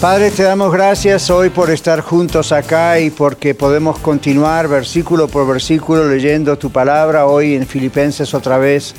[0.00, 5.48] Padre, te damos gracias hoy por estar juntos acá y porque podemos continuar versículo por
[5.48, 8.94] versículo leyendo tu palabra hoy en Filipenses otra vez.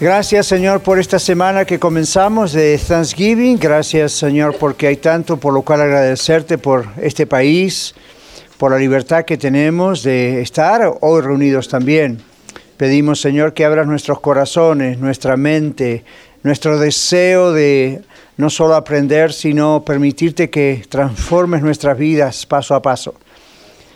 [0.00, 3.58] Gracias Señor por esta semana que comenzamos de Thanksgiving.
[3.58, 7.94] Gracias Señor porque hay tanto por lo cual agradecerte por este país,
[8.56, 12.22] por la libertad que tenemos de estar hoy reunidos también.
[12.78, 16.02] Pedimos Señor que abras nuestros corazones, nuestra mente,
[16.42, 18.00] nuestro deseo de
[18.36, 23.14] no solo aprender, sino permitirte que transformes nuestras vidas paso a paso.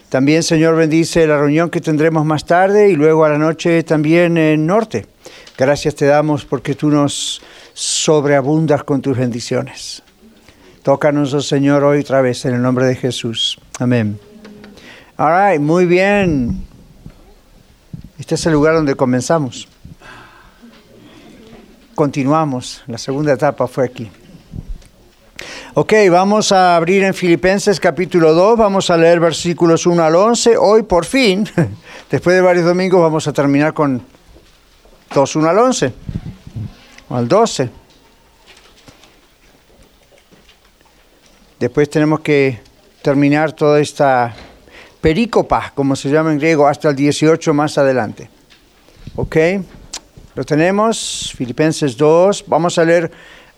[0.09, 4.39] También, Señor, bendice la reunión que tendremos más tarde y luego a la noche también
[4.39, 5.07] en Norte.
[5.57, 7.43] Gracias te damos porque tú nos
[7.75, 10.03] sobreabundas con tus bendiciones.
[10.83, 13.59] Tócanos, oh Señor, hoy otra vez en el nombre de Jesús.
[13.79, 14.19] Amén.
[15.19, 16.65] All right, muy bien.
[18.19, 19.69] Este es el lugar donde comenzamos.
[21.95, 22.83] Continuamos.
[22.87, 24.11] La segunda etapa fue aquí.
[25.75, 30.57] Ok, vamos a abrir en Filipenses capítulo 2, vamos a leer versículos 1 al 11.
[30.57, 31.47] Hoy por fin,
[32.11, 34.03] después de varios domingos, vamos a terminar con
[35.15, 35.93] 2, 1 al 11,
[37.11, 37.71] o al 12.
[41.61, 42.61] Después tenemos que
[43.03, 44.35] terminar toda esta
[45.03, 48.31] perícopa, como se llama en griego, hasta el 18 más adelante.
[49.17, 49.37] ¿Ok?
[50.35, 53.11] Lo tenemos, Filipenses 2, vamos a leer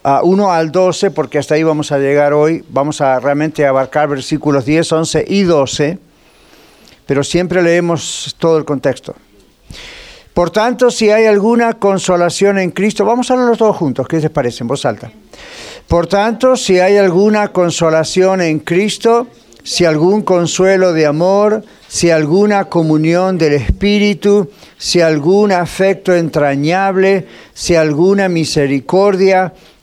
[0.04, 2.64] 1 al 12, porque hasta ahí vamos a llegar hoy.
[2.70, 5.98] Vamos a realmente abarcar versículos 10, 11 y 12,
[7.06, 9.14] pero siempre leemos todo el contexto.
[10.32, 14.30] Por tanto, si hay alguna consolación en Cristo, vamos a hablarlo todos juntos, ¿qué les
[14.30, 15.10] parece en voz alta?
[15.88, 19.26] Por tanto, si hay alguna consolación en Cristo,
[19.64, 27.74] si algún consuelo de amor, si alguna comunión del Espíritu, si algún afecto entrañable, si
[27.74, 29.52] alguna misericordia,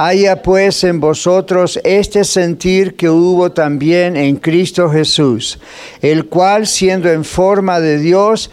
[0.00, 5.58] Haya pues en vosotros este sentir que hubo también en Cristo Jesús,
[6.00, 8.52] el cual siendo en forma de Dios,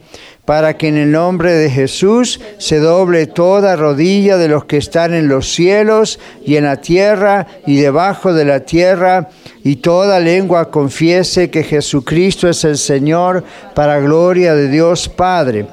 [0.51, 5.13] para que en el nombre de Jesús se doble toda rodilla de los que están
[5.13, 9.29] en los cielos y en la tierra y debajo de la tierra,
[9.63, 15.67] y toda lengua confiese que Jesucristo es el Señor, para gloria de Dios Padre.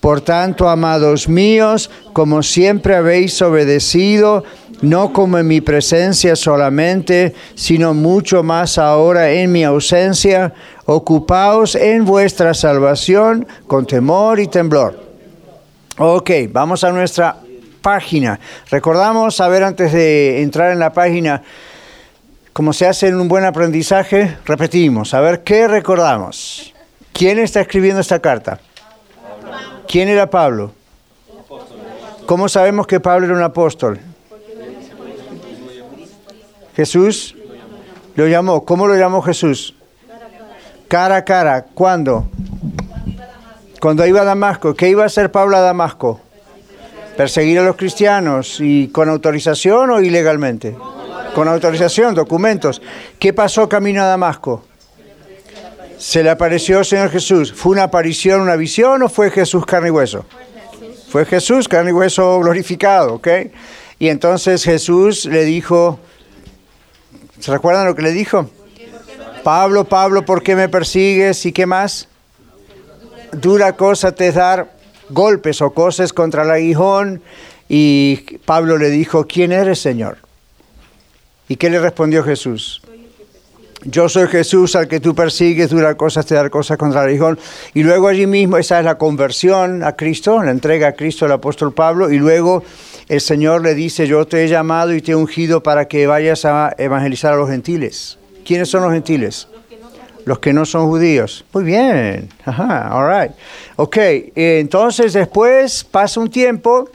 [0.00, 4.44] Por tanto, amados míos, como siempre habéis obedecido,
[4.80, 10.52] no como en mi presencia solamente, sino mucho más ahora en mi ausencia,
[10.94, 15.00] ocupaos en vuestra salvación con temor y temblor.
[15.98, 17.36] Ok, vamos a nuestra
[17.80, 18.38] página.
[18.70, 21.42] Recordamos, a ver, antes de entrar en la página,
[22.52, 26.72] como se hace en un buen aprendizaje, repetimos, a ver, ¿qué recordamos?
[27.12, 28.60] ¿Quién está escribiendo esta carta?
[29.86, 30.72] ¿Quién era Pablo?
[32.26, 34.00] ¿Cómo sabemos que Pablo era un apóstol?
[36.74, 37.34] Jesús
[38.14, 38.64] lo llamó.
[38.64, 39.74] ¿Cómo lo llamó Jesús?
[40.92, 41.64] Cara a cara.
[41.72, 42.28] ¿Cuándo?
[43.80, 44.74] Cuando iba a Damasco.
[44.74, 46.20] ¿Qué iba a hacer Pablo a Damasco?
[47.16, 48.58] Perseguir a los cristianos.
[48.60, 50.76] ¿Y con autorización o ilegalmente?
[51.34, 52.82] Con autorización, documentos.
[53.18, 54.66] ¿Qué pasó camino a Damasco?
[55.96, 57.54] Se le apareció el Señor Jesús.
[57.54, 60.26] ¿Fue una aparición, una visión o fue Jesús carne y hueso?
[61.08, 63.28] Fue Jesús carne y hueso glorificado, ¿ok?
[63.98, 65.98] Y entonces Jesús le dijo,
[67.40, 68.50] ¿Se recuerdan lo que le dijo?
[69.42, 71.44] Pablo, Pablo, ¿por qué me persigues?
[71.46, 72.08] ¿Y qué más?
[73.32, 74.72] dura cosa te dar
[75.08, 77.22] golpes o cosas contra el aguijón.
[77.68, 80.18] Y Pablo le dijo, ¿quién eres, Señor?
[81.48, 82.82] ¿Y qué le respondió Jesús?
[83.84, 87.38] Yo soy Jesús al que tú persigues, dura cosas, te dar cosas contra el aguijón.
[87.74, 91.32] Y luego allí mismo, esa es la conversión a Cristo, la entrega a Cristo al
[91.32, 92.12] apóstol Pablo.
[92.12, 92.62] Y luego
[93.08, 96.44] el Señor le dice, yo te he llamado y te he ungido para que vayas
[96.44, 98.18] a evangelizar a los gentiles.
[98.44, 99.48] ¿Quiénes son los gentiles?
[100.24, 101.44] Los que no son judíos.
[101.52, 102.28] Muy bien.
[102.44, 103.32] Ajá, all right.
[103.76, 103.96] Ok,
[104.36, 106.88] entonces después pasa un tiempo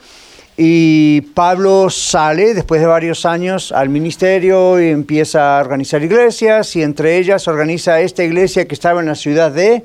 [0.55, 6.83] y Pablo sale después de varios años al ministerio y empieza a organizar iglesias y
[6.83, 9.83] entre ellas organiza esta iglesia que estaba en la ciudad de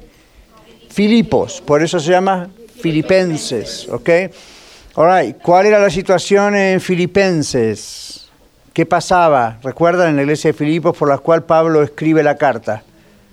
[0.88, 1.61] Filipos.
[1.67, 2.49] Por eso se llama
[2.81, 3.88] Filipenses.
[3.91, 4.09] Ok.
[4.94, 5.37] All right.
[5.43, 8.21] ¿Cuál era la situación en Filipenses?
[8.72, 9.58] ¿Qué pasaba?
[9.62, 12.82] ¿Recuerdan en la iglesia de Filipos por la cual Pablo escribe la carta?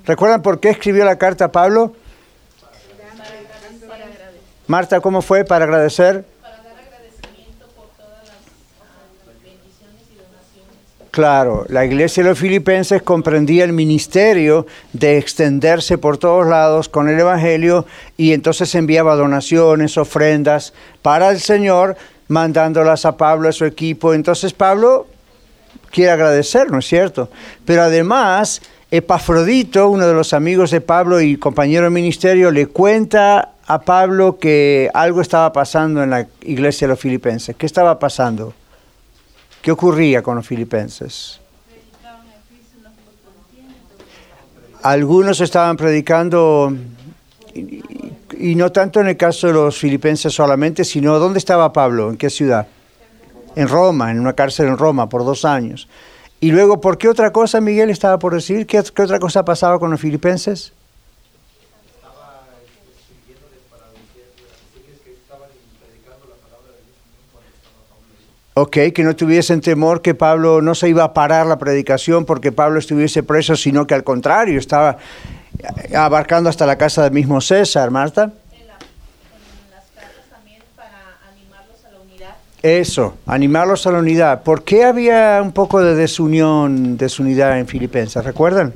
[0.06, 1.94] ¿Recuerdan por qué escribió la carta Pablo?
[4.68, 6.26] Marta, ¿cómo fue para agradecer?
[11.10, 17.10] Claro, la iglesia de los filipenses comprendía el ministerio de extenderse por todos lados con
[17.10, 17.86] el Evangelio
[18.16, 21.98] y entonces enviaba donaciones, ofrendas para el Señor,
[22.28, 24.14] mandándolas a Pablo, a su equipo.
[24.14, 25.08] Entonces Pablo
[25.92, 27.30] quiere agradecer, ¿no es cierto?
[27.66, 33.54] Pero además, Epafrodito, uno de los amigos de Pablo y compañero de ministerio, le cuenta
[33.68, 37.56] a Pablo que algo estaba pasando en la iglesia de los filipenses.
[37.56, 38.54] ¿Qué estaba pasando?
[39.62, 41.40] ¿Qué ocurría con los filipenses?
[44.82, 46.74] Algunos estaban predicando,
[47.54, 52.10] y, no tanto en el caso de los filipenses solamente, sino ¿dónde estaba Pablo?
[52.10, 52.66] ¿En qué ciudad?
[53.60, 55.90] En Roma, en una cárcel en Roma, por dos años.
[56.40, 58.66] Y luego, ¿por qué otra cosa Miguel estaba por decir?
[58.66, 60.72] ¿Qué, qué otra cosa pasaba con los filipenses?
[68.54, 72.52] Ok, que no tuviesen temor que Pablo no se iba a parar la predicación porque
[72.54, 74.98] Pablo estuviese preso, sino que al contrario, estaba
[75.96, 78.24] abarcando hasta la casa del mismo César, Marta.
[78.24, 78.78] En, las
[79.96, 82.36] casas también para animarlos a la unidad.
[82.62, 84.44] Eso, animarlos a la unidad.
[84.44, 88.24] ¿Por qué había un poco de desunión, desunidad en Filipenses?
[88.24, 88.74] ¿Recuerdan?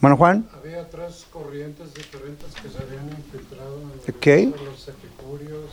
[0.00, 0.46] Bueno, Juan.
[0.62, 4.46] Había tres corrientes diferentes que se habían infiltrado en okay.
[4.46, 5.70] los epicúreos,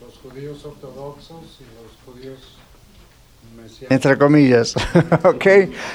[0.00, 1.60] los judíos ortodoxos
[3.88, 4.74] entre comillas,
[5.24, 5.46] ¿ok?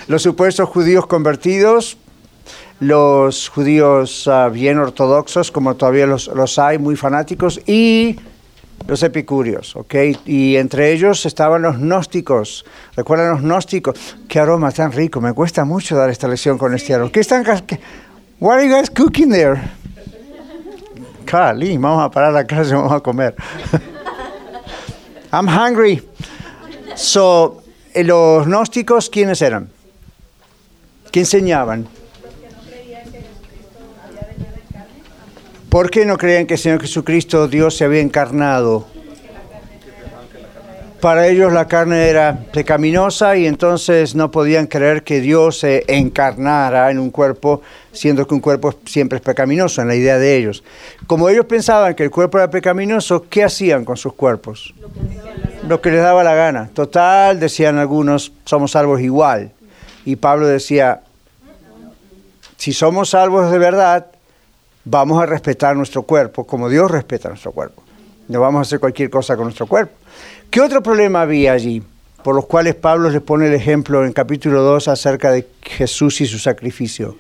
[0.08, 1.98] Los supuestos judíos convertidos,
[2.80, 8.18] los judíos ah, bien ortodoxos, como todavía los, los, hay, muy fanáticos, y
[8.88, 9.96] los epicúreos, ¿ok?
[10.26, 12.66] Y entre ellos estaban los gnósticos.
[12.96, 14.18] ¿Recuerdan los gnósticos?
[14.28, 17.12] Qué aroma tan rico, me cuesta mucho dar esta lección con este aroma.
[17.12, 17.44] ¿Qué están...
[17.66, 17.80] Qué,
[18.40, 19.62] what are you guys cooking there?
[21.26, 23.36] Cali, vamos a parar la y vamos a comer.
[25.32, 26.08] I'm hungry.
[26.96, 27.64] So,
[27.94, 29.70] eh, los gnósticos, ¿quiénes eran?
[31.12, 31.88] ¿Qué enseñaban?
[35.76, 38.88] ¿Por qué no creían que el Señor Jesucristo, Dios, se había encarnado?
[41.02, 46.90] Para ellos la carne era pecaminosa y entonces no podían creer que Dios se encarnara
[46.92, 50.64] en un cuerpo, siendo que un cuerpo siempre es pecaminoso, en la idea de ellos.
[51.08, 54.74] Como ellos pensaban que el cuerpo era pecaminoso, ¿qué hacían con sus cuerpos?
[55.68, 56.70] lo que les daba la gana.
[56.74, 59.52] Total, decían algunos, somos salvos igual.
[60.06, 61.02] Y Pablo decía,
[62.56, 64.06] si somos salvos de verdad,
[64.86, 67.84] vamos a respetar nuestro cuerpo como Dios respeta nuestro cuerpo.
[68.28, 69.94] No vamos a hacer cualquier cosa con nuestro cuerpo.
[70.50, 71.84] ¿Qué otro problema había allí?
[72.24, 76.26] Por los cuales Pablo les pone el ejemplo en capítulo 2 acerca de Jesús y
[76.26, 77.16] su sacrificio.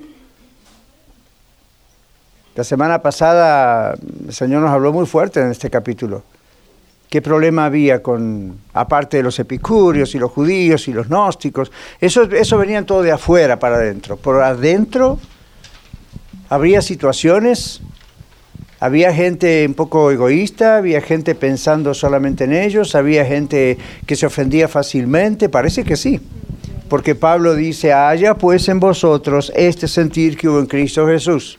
[2.55, 3.95] La semana pasada
[4.27, 6.23] el Señor nos habló muy fuerte en este capítulo
[7.15, 12.23] qué problema había con, aparte de los epicúreos y los judíos y los gnósticos, eso,
[12.23, 14.17] eso venían todo de afuera para adentro.
[14.17, 15.17] Por adentro
[16.49, 17.81] habría situaciones,
[18.79, 24.25] había gente un poco egoísta, había gente pensando solamente en ellos, había gente que se
[24.25, 26.19] ofendía fácilmente, parece que sí.
[26.89, 31.57] Porque Pablo dice, haya pues en vosotros este sentir que hubo en Cristo Jesús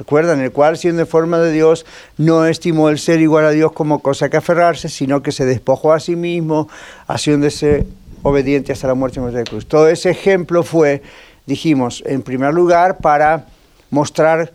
[0.00, 1.84] Recuerdan, el cual siendo en forma de Dios
[2.16, 5.92] no estimó el ser igual a Dios como cosa que aferrarse, sino que se despojó
[5.92, 6.70] a sí mismo,
[7.06, 7.86] haciéndose
[8.22, 9.66] obediente hasta la muerte en la cruz.
[9.66, 11.02] Todo ese ejemplo fue,
[11.44, 13.44] dijimos, en primer lugar para
[13.90, 14.52] mostrar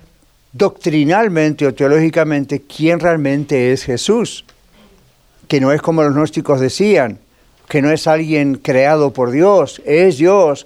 [0.52, 4.46] doctrinalmente o teológicamente quién realmente es Jesús,
[5.48, 7.20] que no es como los gnósticos decían,
[7.68, 10.66] que no es alguien creado por Dios, es Dios,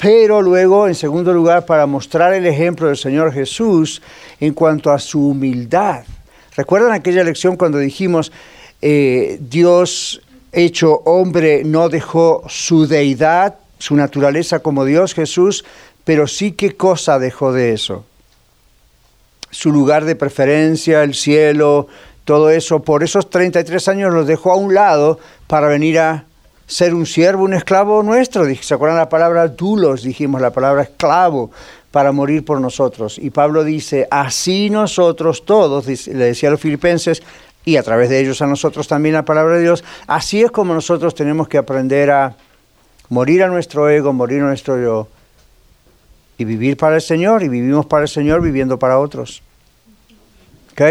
[0.00, 4.02] pero luego, en segundo lugar, para mostrar el ejemplo del Señor Jesús
[4.40, 6.04] en cuanto a su humildad.
[6.56, 8.32] ¿Recuerdan aquella lección cuando dijimos,
[8.82, 10.20] eh, Dios
[10.52, 15.64] hecho hombre no dejó su deidad, su naturaleza como Dios Jesús,
[16.04, 18.04] pero sí qué cosa dejó de eso?
[19.50, 21.88] Su lugar de preferencia, el cielo,
[22.24, 26.24] todo eso, por esos 33 años los dejó a un lado para venir a
[26.66, 28.46] ser un siervo, un esclavo nuestro.
[28.54, 30.02] ¿Se acuerdan la palabra dulos?
[30.02, 31.50] Dijimos la palabra esclavo
[31.90, 33.18] para morir por nosotros.
[33.18, 37.22] Y Pablo dice, así nosotros todos, le decía a los filipenses,
[37.64, 40.74] y a través de ellos a nosotros también la palabra de Dios, así es como
[40.74, 42.36] nosotros tenemos que aprender a
[43.08, 45.08] morir a nuestro ego, morir a nuestro yo,
[46.38, 49.42] y vivir para el Señor, y vivimos para el Señor viviendo para otros.
[50.72, 50.82] ¿Ok?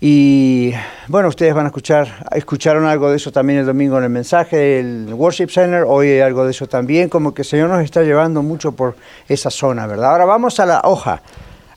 [0.00, 0.72] Y
[1.08, 4.56] bueno, ustedes van a escuchar, escucharon algo de eso también el domingo en el mensaje
[4.56, 8.42] del Worship Center, hoy algo de eso también, como que el Señor nos está llevando
[8.42, 8.94] mucho por
[9.28, 10.12] esa zona, ¿verdad?
[10.12, 11.20] Ahora vamos a la hoja,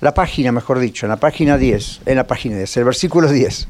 [0.02, 3.68] la página, mejor dicho, en la página 10, en la página 10, el versículo 10.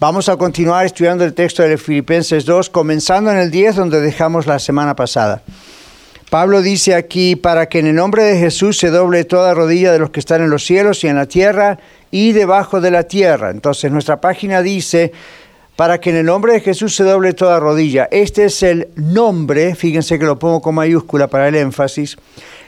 [0.00, 4.46] Vamos a continuar estudiando el texto de Filipenses 2, comenzando en el 10, donde dejamos
[4.48, 5.42] la semana pasada.
[6.30, 9.98] Pablo dice aquí, para que en el nombre de Jesús se doble toda rodilla de
[9.98, 11.80] los que están en los cielos y en la tierra
[12.12, 13.50] y debajo de la tierra.
[13.50, 15.10] Entonces nuestra página dice,
[15.74, 18.08] para que en el nombre de Jesús se doble toda rodilla.
[18.12, 22.16] Este es el nombre, fíjense que lo pongo con mayúscula para el énfasis,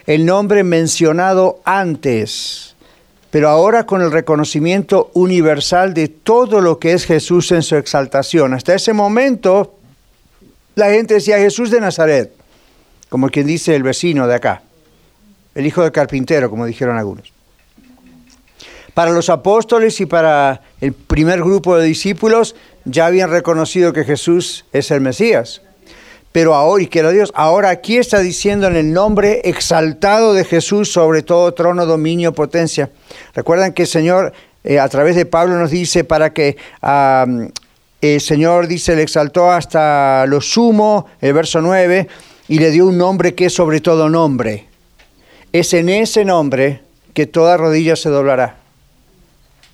[0.08, 2.74] el nombre mencionado antes,
[3.30, 8.54] pero ahora con el reconocimiento universal de todo lo que es Jesús en su exaltación.
[8.54, 9.74] Hasta ese momento
[10.74, 12.41] la gente decía Jesús de Nazaret
[13.12, 14.62] como quien dice el vecino de acá,
[15.54, 17.30] el hijo del carpintero, como dijeron algunos.
[18.94, 24.64] Para los apóstoles y para el primer grupo de discípulos ya habían reconocido que Jesús
[24.72, 25.60] es el Mesías.
[26.32, 30.90] Pero ahora, y que Dios, ahora aquí está diciendo en el nombre exaltado de Jesús
[30.90, 32.88] sobre todo trono, dominio, potencia.
[33.34, 34.32] Recuerdan que el Señor
[34.64, 40.24] eh, a través de Pablo nos dice para que el Señor dice, le exaltó hasta
[40.26, 42.08] lo sumo, el verso 9,
[42.48, 44.66] y le dio un nombre que es sobre todo nombre.
[45.52, 46.82] Es en ese nombre
[47.14, 48.56] que toda rodilla se doblará.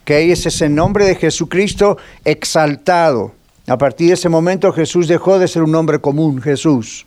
[0.05, 3.33] Que es ese nombre de Jesucristo exaltado.
[3.67, 7.07] A partir de ese momento Jesús dejó de ser un nombre común, Jesús.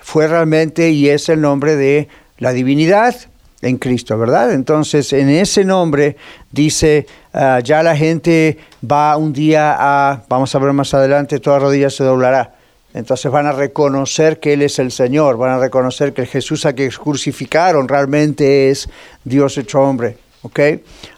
[0.00, 3.14] Fue realmente y es el nombre de la divinidad
[3.60, 4.52] en Cristo, ¿verdad?
[4.52, 6.16] Entonces, en ese nombre
[6.52, 11.58] dice, ah, ya la gente va un día a, vamos a ver más adelante, toda
[11.58, 12.57] rodilla se doblará.
[12.98, 16.66] Entonces van a reconocer que Él es el Señor, van a reconocer que el Jesús
[16.66, 18.88] a que crucificaron realmente es
[19.22, 20.18] Dios hecho hombre.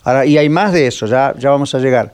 [0.04, 2.12] Ahora, y hay más de eso, ya, ya vamos a llegar.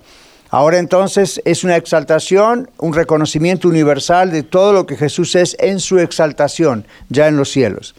[0.51, 5.81] Ahora entonces es una exaltación, un reconocimiento universal de todo lo que Jesús es en
[5.81, 7.97] su exaltación, ya en los cielos.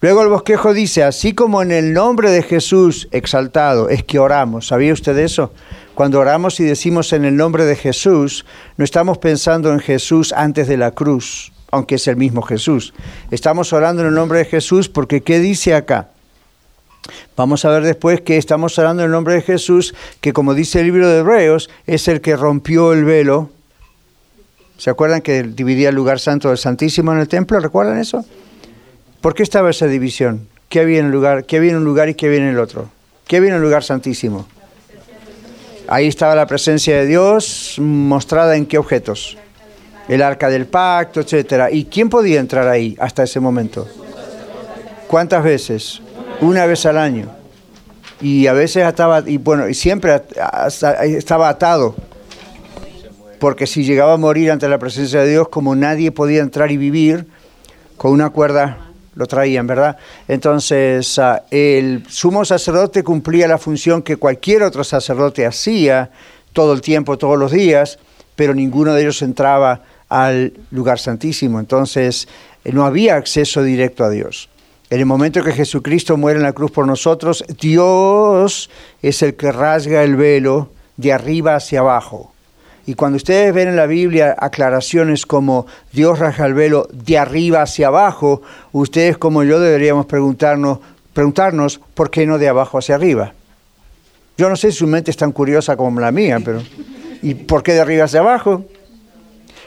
[0.00, 4.68] Luego el bosquejo dice, así como en el nombre de Jesús exaltado es que oramos.
[4.68, 5.50] ¿Sabía usted eso?
[5.94, 8.44] Cuando oramos y decimos en el nombre de Jesús,
[8.76, 12.94] no estamos pensando en Jesús antes de la cruz, aunque es el mismo Jesús.
[13.30, 16.08] Estamos orando en el nombre de Jesús porque ¿qué dice acá?
[17.36, 20.80] Vamos a ver después que estamos orando en el nombre de Jesús, que como dice
[20.80, 23.50] el libro de Hebreos, es el que rompió el velo.
[24.78, 27.60] ¿Se acuerdan que dividía el lugar santo del Santísimo en el templo?
[27.60, 28.24] ¿Recuerdan eso?
[29.20, 30.48] ¿Por qué estaba esa división?
[30.68, 32.58] ¿Qué había en, el lugar, qué había en un lugar y qué había en el
[32.58, 32.90] otro?
[33.28, 34.48] ¿Qué había en el lugar santísimo?
[35.86, 39.36] Ahí estaba la presencia de Dios mostrada en qué objetos.
[40.08, 41.70] El arca del pacto, etcétera.
[41.70, 43.86] ¿Y quién podía entrar ahí hasta ese momento?
[45.08, 46.00] ¿Cuántas veces?
[46.40, 47.28] Una vez al año.
[48.20, 50.22] Y a veces estaba, y bueno, y siempre
[51.02, 51.94] estaba atado.
[53.38, 56.78] Porque si llegaba a morir ante la presencia de Dios, como nadie podía entrar y
[56.78, 57.26] vivir,
[57.96, 58.83] con una cuerda
[59.14, 59.96] lo traían, ¿verdad?
[60.28, 66.10] Entonces, ah, el sumo sacerdote cumplía la función que cualquier otro sacerdote hacía
[66.52, 67.98] todo el tiempo, todos los días,
[68.36, 71.60] pero ninguno de ellos entraba al lugar santísimo.
[71.60, 72.28] Entonces,
[72.64, 74.48] eh, no había acceso directo a Dios.
[74.90, 78.70] En el momento que Jesucristo muere en la cruz por nosotros, Dios
[79.02, 82.33] es el que rasga el velo de arriba hacia abajo.
[82.86, 87.62] Y cuando ustedes ven en la Biblia aclaraciones como Dios raja el velo de arriba
[87.62, 90.80] hacia abajo, ustedes como yo deberíamos preguntarnos,
[91.14, 93.32] preguntarnos por qué no de abajo hacia arriba.
[94.36, 96.60] Yo no sé si su mente es tan curiosa como la mía, pero
[97.22, 98.64] ¿y por qué de arriba hacia abajo?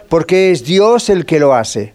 [0.09, 1.93] Porque es Dios el que lo hace.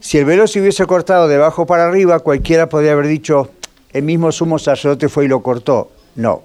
[0.00, 3.50] Si el velo se hubiese cortado de abajo para arriba, cualquiera podría haber dicho,
[3.92, 5.90] el mismo sumo sacerdote fue y lo cortó.
[6.16, 6.42] No,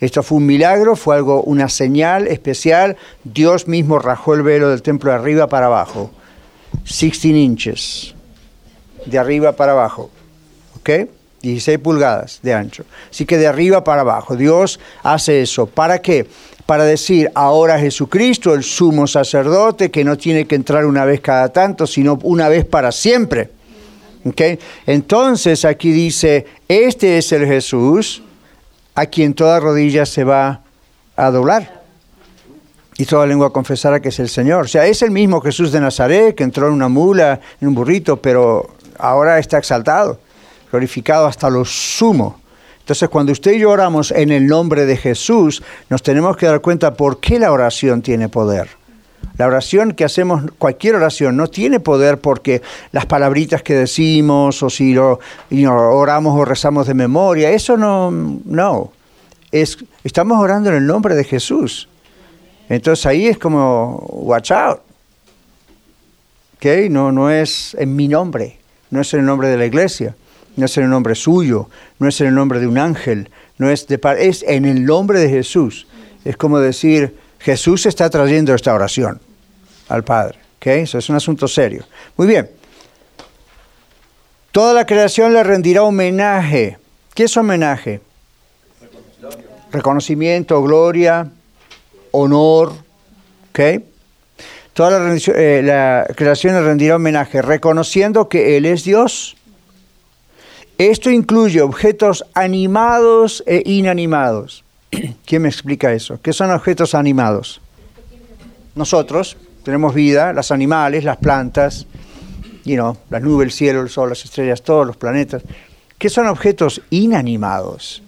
[0.00, 2.96] esto fue un milagro, fue algo, una señal especial.
[3.22, 6.10] Dios mismo rajó el velo del templo de arriba para abajo.
[6.84, 8.14] 16 inches.
[9.06, 10.10] de arriba para abajo.
[10.78, 10.90] ¿Ok?
[11.42, 12.84] 16 pulgadas de ancho.
[13.10, 14.34] Así que de arriba para abajo.
[14.34, 15.66] Dios hace eso.
[15.66, 16.26] ¿Para qué?
[16.64, 21.50] Para decir, ahora Jesucristo, el sumo sacerdote, que no tiene que entrar una vez cada
[21.50, 23.50] tanto, sino una vez para siempre.
[24.24, 24.58] ¿Okay?
[24.86, 28.22] Entonces aquí dice, este es el Jesús
[28.94, 30.62] a quien toda rodilla se va
[31.16, 31.82] a doblar.
[32.96, 34.66] Y toda lengua confesará que es el Señor.
[34.66, 37.74] O sea, es el mismo Jesús de Nazaret que entró en una mula, en un
[37.74, 40.20] burrito, pero ahora está exaltado
[40.74, 42.40] glorificado hasta lo sumo.
[42.80, 46.60] Entonces, cuando usted y yo oramos en el nombre de Jesús, nos tenemos que dar
[46.60, 48.68] cuenta por qué la oración tiene poder.
[49.36, 52.62] La oración que hacemos, cualquier oración, no tiene poder porque
[52.92, 58.92] las palabritas que decimos o si oramos o rezamos de memoria, eso no, no.
[59.50, 61.88] Es, estamos orando en el nombre de Jesús.
[62.68, 64.80] Entonces ahí es como, watch out.
[66.56, 66.88] ¿Okay?
[66.88, 68.58] No, no es en mi nombre,
[68.90, 70.14] no es en el nombre de la iglesia
[70.56, 73.70] no es en el nombre suyo, no es en el nombre de un ángel, no
[73.70, 75.86] es, de, es en el nombre de Jesús.
[76.24, 79.20] Es como decir, Jesús está trayendo esta oración
[79.88, 80.38] al Padre.
[80.60, 81.84] Eso es un asunto serio.
[82.16, 82.50] Muy bien.
[84.50, 86.78] Toda la creación le rendirá homenaje.
[87.12, 88.00] ¿Qué es homenaje?
[89.70, 91.30] Reconocimiento, gloria,
[92.12, 92.72] honor.
[93.50, 93.84] ¿okay?
[94.72, 99.36] Toda la, eh, la creación le rendirá homenaje, reconociendo que Él es Dios
[100.78, 104.63] esto incluye objetos animados e inanimados.
[105.26, 106.20] ¿Quién me explica eso?
[106.20, 107.60] ¿Qué son objetos animados?
[108.74, 111.86] Nosotros tenemos vida, los animales, las plantas,
[112.64, 115.42] you know, las nubes, el cielo, el sol, las estrellas, todos los planetas.
[115.98, 118.02] ¿Qué son objetos inanimados?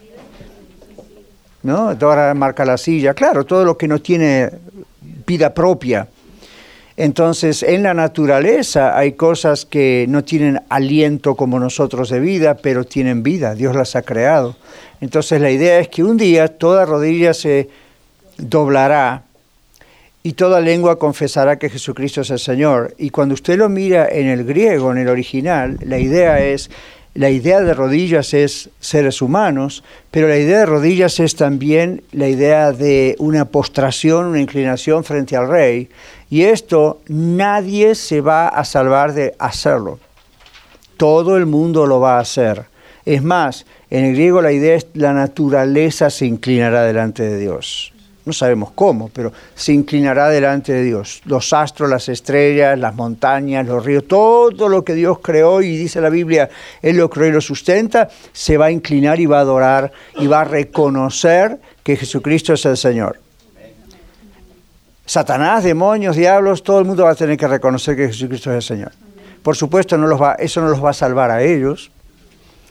[1.62, 1.90] ¿No?
[2.00, 3.14] Ahora marca la silla.
[3.14, 4.50] Claro, todo lo que no tiene
[5.26, 6.08] vida propia.
[6.96, 12.84] Entonces, en la naturaleza hay cosas que no tienen aliento como nosotros de vida, pero
[12.84, 14.56] tienen vida, Dios las ha creado.
[15.00, 17.68] Entonces, la idea es que un día toda rodilla se
[18.38, 19.24] doblará
[20.22, 22.94] y toda lengua confesará que Jesucristo es el Señor.
[22.98, 26.70] Y cuando usted lo mira en el griego, en el original, la idea es
[27.16, 32.28] la idea de rodillas es seres humanos, pero la idea de rodillas es también la
[32.28, 35.88] idea de una postración, una inclinación frente al rey.
[36.28, 39.98] Y esto nadie se va a salvar de hacerlo.
[40.96, 42.64] Todo el mundo lo va a hacer.
[43.04, 47.92] Es más, en el griego la idea es la naturaleza se inclinará delante de Dios
[48.26, 51.22] no sabemos cómo, pero se inclinará delante de Dios.
[51.24, 56.00] Los astros, las estrellas, las montañas, los ríos, todo lo que Dios creó y dice
[56.00, 56.50] la Biblia,
[56.82, 60.26] Él lo creó y lo sustenta, se va a inclinar y va a adorar y
[60.26, 63.20] va a reconocer que Jesucristo es el Señor.
[65.06, 68.62] Satanás, demonios, diablos, todo el mundo va a tener que reconocer que Jesucristo es el
[68.62, 68.92] Señor.
[69.42, 69.96] Por supuesto,
[70.38, 71.92] eso no los va a salvar a ellos,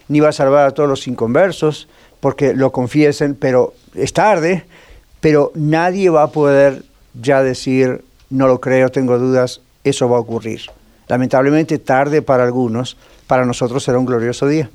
[0.09, 1.87] ni va a salvar a todos los inconversos,
[2.19, 4.65] porque lo confiesen, pero es tarde,
[5.21, 10.19] pero nadie va a poder ya decir, no lo creo, tengo dudas, eso va a
[10.19, 10.61] ocurrir.
[11.07, 14.69] Lamentablemente tarde para algunos, para nosotros será un glorioso día.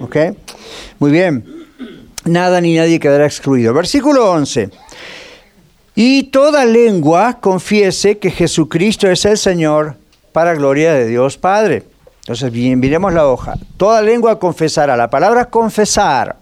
[0.00, 0.16] ¿Ok?
[1.00, 1.44] Muy bien.
[2.24, 3.72] Nada ni nadie quedará excluido.
[3.74, 4.70] Versículo 11.
[5.98, 9.96] Y toda lengua confiese que Jesucristo es el Señor
[10.32, 11.84] para gloria de Dios Padre.
[12.20, 13.54] Entonces, bien, miremos la hoja.
[13.78, 14.94] Toda lengua confesará.
[14.98, 16.36] La palabra confesar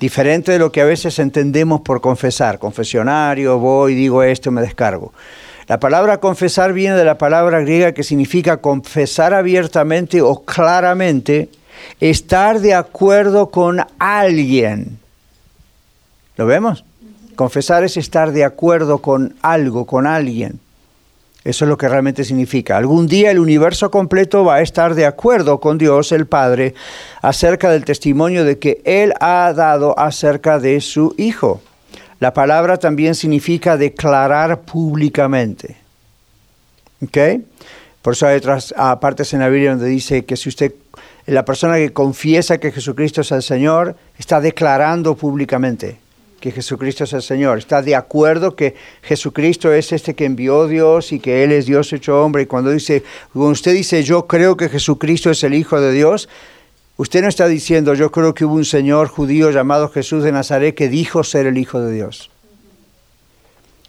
[0.00, 2.58] diferente de lo que a veces entendemos por confesar.
[2.58, 5.12] Confesionario, voy, digo esto, me descargo.
[5.68, 11.48] La palabra confesar viene de la palabra griega que significa confesar abiertamente o claramente,
[12.00, 14.98] estar de acuerdo con alguien.
[16.36, 16.84] ¿Lo vemos?
[17.36, 20.58] Confesar es estar de acuerdo con algo, con alguien.
[21.44, 22.76] Eso es lo que realmente significa.
[22.76, 26.74] Algún día el universo completo va a estar de acuerdo con Dios el Padre
[27.22, 31.60] acerca del testimonio de que Él ha dado acerca de su Hijo.
[32.20, 35.76] La palabra también significa declarar públicamente.
[37.04, 37.18] ¿Ok?
[38.00, 40.72] Por eso hay otras partes en la Biblia donde dice que si usted,
[41.26, 45.98] la persona que confiesa que Jesucristo es el Señor, está declarando públicamente
[46.40, 47.58] que Jesucristo es el Señor.
[47.58, 51.92] Está de acuerdo que Jesucristo es este que envió Dios y que Él es Dios
[51.92, 52.42] hecho hombre.
[52.42, 56.28] Y cuando dice, cuando usted dice yo creo que Jesucristo es el Hijo de Dios,
[56.96, 60.74] usted no está diciendo yo creo que hubo un Señor judío llamado Jesús de Nazaret
[60.74, 62.30] que dijo ser el Hijo de Dios.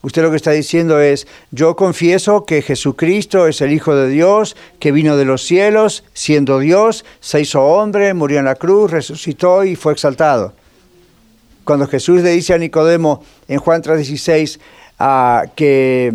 [0.04, 4.56] Usted lo que está diciendo es, yo confieso que Jesucristo es el Hijo de Dios,
[4.80, 9.66] que vino de los cielos, siendo Dios, se hizo hombre, murió en la cruz, resucitó
[9.66, 10.54] y fue exaltado
[11.68, 14.58] cuando Jesús le dice a Nicodemo en Juan 3:16
[15.00, 16.14] uh, que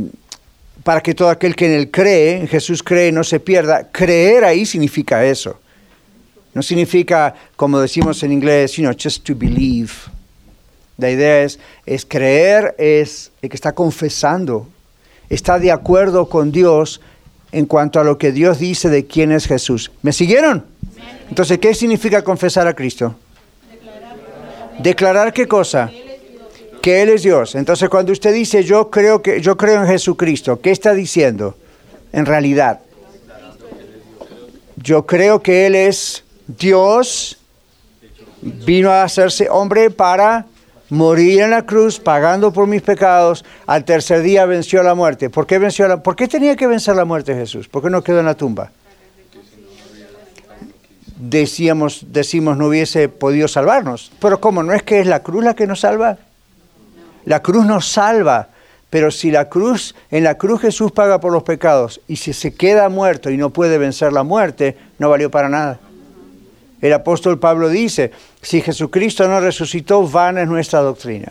[0.82, 3.88] para que todo aquel que en él cree, en Jesús cree, no se pierda.
[3.92, 5.60] Creer ahí significa eso.
[6.54, 9.92] No significa, como decimos en inglés, you know, just to believe.
[10.96, 14.66] La idea es, es creer, es el que está confesando,
[15.28, 17.00] está de acuerdo con Dios
[17.52, 19.92] en cuanto a lo que Dios dice de quién es Jesús.
[20.02, 20.64] ¿Me siguieron?
[21.28, 23.14] Entonces, ¿qué significa confesar a Cristo?
[24.78, 25.90] Declarar qué cosa?
[26.80, 27.54] Que Él es Dios.
[27.54, 31.56] Entonces, cuando usted dice yo creo que yo creo en Jesucristo, ¿qué está diciendo?
[32.12, 32.80] En realidad,
[34.76, 37.38] yo creo que Él es Dios,
[38.40, 40.46] vino a hacerse hombre para
[40.92, 45.30] morir en la cruz pagando por mis pecados, al tercer día venció la muerte.
[45.30, 47.66] ¿Por qué, venció la, ¿Por qué tenía que vencer la muerte Jesús?
[47.68, 48.70] ¿Por qué no quedó en la tumba?
[51.24, 54.10] Decíamos, decimos no hubiese podido salvarnos.
[54.18, 54.64] Pero ¿cómo?
[54.64, 56.18] ¿No es que es la cruz la que nos salva?
[57.24, 58.48] La cruz nos salva,
[58.90, 62.52] pero si la cruz, en la cruz Jesús paga por los pecados y si se
[62.52, 65.78] queda muerto y no puede vencer la muerte, no valió para nada.
[66.80, 71.30] El apóstol Pablo dice, si Jesucristo no resucitó, vana es nuestra doctrina.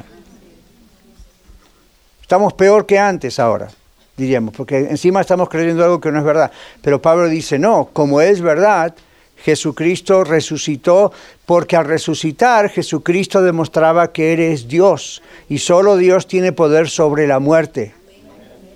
[2.22, 3.68] Estamos peor que antes ahora,
[4.16, 6.50] diríamos, porque encima estamos creyendo algo que no es verdad.
[6.82, 8.96] Pero Pablo dice, no, como es verdad,
[9.44, 11.12] Jesucristo resucitó,
[11.46, 17.40] porque al resucitar Jesucristo demostraba que eres Dios y solo Dios tiene poder sobre la
[17.40, 17.94] muerte.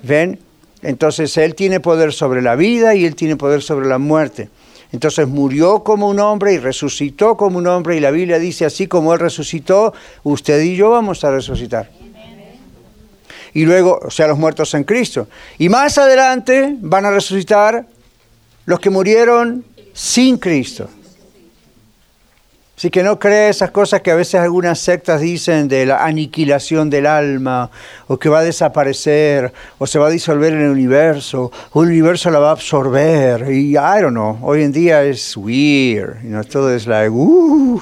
[0.04, 0.40] ¿Ven?
[0.82, 4.50] Entonces Él tiene poder sobre la vida y Él tiene poder sobre la muerte.
[4.92, 8.88] Entonces murió como un hombre y resucitó como un hombre y la Biblia dice, así
[8.88, 11.90] como Él resucitó, usted y yo vamos a resucitar.
[13.54, 15.28] Y luego, o sea, los muertos en Cristo.
[15.58, 17.86] Y más adelante van a resucitar
[18.66, 19.64] los que murieron
[19.96, 20.90] sin Cristo.
[22.78, 26.90] Así que no cree esas cosas que a veces algunas sectas dicen de la aniquilación
[26.90, 27.72] del alma,
[28.08, 31.90] o que va a desaparecer, o se va a disolver en el universo, o el
[31.90, 33.50] universo la va a absorber.
[33.50, 37.82] Y I don't know, hoy en día es weird, you know, todo es like, uh.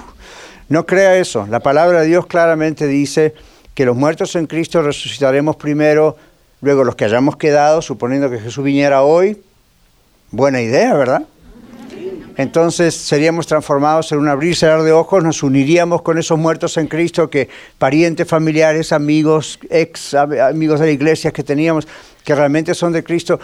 [0.70, 1.48] No crea eso.
[1.50, 3.34] La palabra de Dios claramente dice
[3.74, 6.18] que los muertos en Cristo resucitaremos primero,
[6.62, 9.42] luego los que hayamos quedado, suponiendo que Jesús viniera hoy.
[10.30, 11.24] Buena idea, ¿verdad?
[12.38, 16.88] Entonces seríamos transformados en un abrir cerrar de ojos, nos uniríamos con esos muertos en
[16.88, 21.88] Cristo que parientes, familiares, amigos, ex amigos de la iglesia que teníamos,
[22.24, 23.40] que realmente son de Cristo,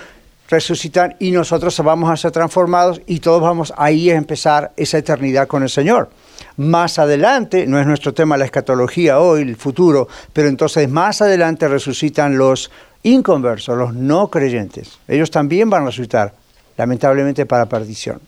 [0.50, 5.48] resucitan y nosotros vamos a ser transformados y todos vamos ahí a empezar esa eternidad
[5.48, 6.10] con el Señor.
[6.58, 11.68] Más adelante, no es nuestro tema la escatología hoy, el futuro, pero entonces más adelante
[11.68, 12.72] resucitan los
[13.04, 14.98] inconversos, los no creyentes.
[15.08, 16.34] Ellos también van a resucitar,
[16.78, 18.20] lamentablemente para perdición.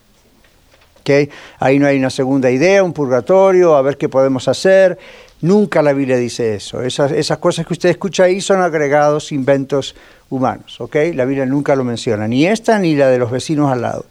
[1.60, 4.98] Ahí no hay una segunda idea, un purgatorio, a ver qué podemos hacer.
[5.42, 6.82] Nunca la Biblia dice eso.
[6.84, 9.96] Esas, cosas que usted escucha ahí son agregados, inventos
[10.30, 10.78] humanos.
[11.14, 14.06] La Biblia nunca lo menciona, ni esta ni la de los vecinos al lado.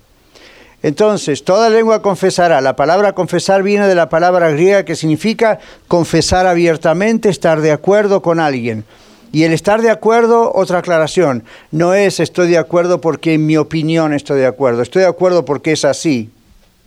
[0.83, 2.61] Entonces, toda lengua confesará.
[2.61, 8.23] La palabra confesar viene de la palabra griega que significa confesar abiertamente, estar de acuerdo
[8.23, 8.85] con alguien.
[9.31, 13.57] Y el estar de acuerdo, otra aclaración, no es estoy de acuerdo porque en mi
[13.57, 16.31] opinión estoy de acuerdo, estoy de acuerdo porque es así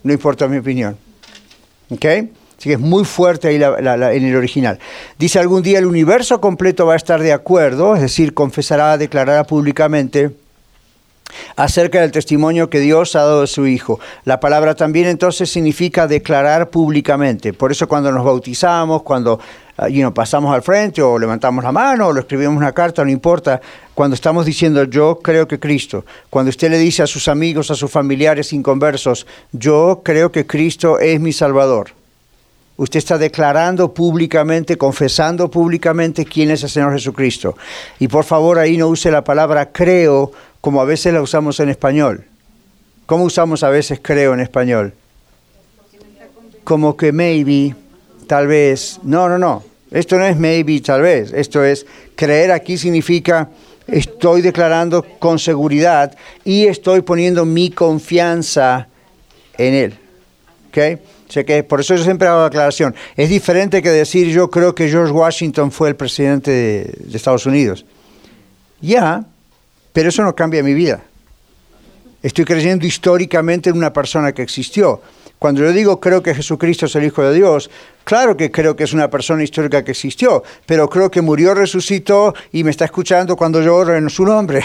[0.03, 0.97] no importa mi opinión.
[1.89, 2.05] ¿Ok?
[2.05, 4.79] Así que es muy fuerte ahí en el original.
[5.19, 9.43] Dice algún día el universo completo va a estar de acuerdo, es decir, confesará, declarará
[9.43, 10.31] públicamente
[11.55, 13.99] acerca del testimonio que Dios ha dado de su Hijo.
[14.25, 17.53] La palabra también entonces significa declarar públicamente.
[17.53, 19.39] Por eso cuando nos bautizamos, cuando
[19.77, 23.61] ah, pasamos al frente o levantamos la mano o lo escribimos una carta, no importa,
[23.93, 27.75] cuando estamos diciendo yo creo que Cristo, cuando usted le dice a sus amigos, a
[27.75, 31.91] sus familiares inconversos, yo creo que Cristo es mi Salvador.
[32.75, 37.55] Usted está declarando públicamente, confesando públicamente quién es el Señor Jesucristo.
[37.99, 40.31] Y por favor ahí no use la palabra creo
[40.63, 42.23] como a veces la usamos en español.
[43.05, 44.93] ¿Cómo usamos a veces creo en español?
[46.63, 47.75] Como que maybe,
[48.27, 48.97] tal vez.
[49.03, 49.61] No, no, no.
[49.91, 51.33] Esto no es maybe, tal vez.
[51.33, 53.49] Esto es creer aquí significa
[53.87, 58.87] estoy declarando con seguridad y estoy poniendo mi confianza
[59.57, 59.93] en Él.
[60.69, 60.99] ¿Ok?
[61.45, 62.95] que por eso yo siempre hago la aclaración.
[63.17, 67.45] Es diferente que decir yo creo que George Washington fue el presidente de, de Estados
[67.45, 67.85] Unidos.
[68.79, 69.25] Ya,
[69.93, 71.03] pero eso no cambia mi vida.
[72.21, 75.01] Estoy creyendo históricamente en una persona que existió.
[75.39, 77.69] Cuando yo digo creo que Jesucristo es el Hijo de Dios,
[78.05, 82.33] claro que creo que es una persona histórica que existió, pero creo que murió, resucitó
[82.53, 84.63] y me está escuchando cuando yo oro en su nombre.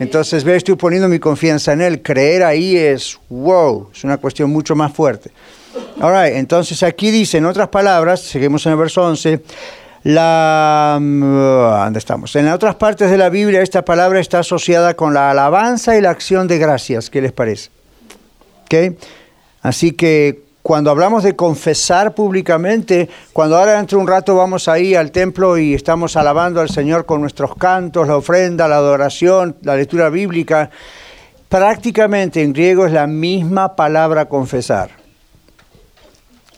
[0.00, 2.02] Entonces, ve, estoy poniendo mi confianza en Él.
[2.02, 5.30] Creer ahí es, wow, es una cuestión mucho más fuerte.
[6.00, 9.42] All entonces aquí dice, en otras palabras, seguimos en el verso 11,
[10.02, 12.34] La, mm, ¿dónde estamos?
[12.36, 16.10] En otras partes de la Biblia esta palabra está asociada con la alabanza y la
[16.10, 17.10] acción de gracias.
[17.10, 17.70] ¿Qué les parece?
[18.64, 18.96] ¿Okay?
[19.60, 24.94] Así que cuando hablamos de confesar públicamente, cuando ahora dentro de un rato vamos ahí
[24.94, 29.76] al templo y estamos alabando al Señor con nuestros cantos, la ofrenda, la adoración, la
[29.76, 30.70] lectura bíblica,
[31.50, 34.90] prácticamente en griego es la misma palabra confesar.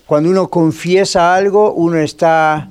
[0.07, 2.68] Cuando uno confiesa algo, uno está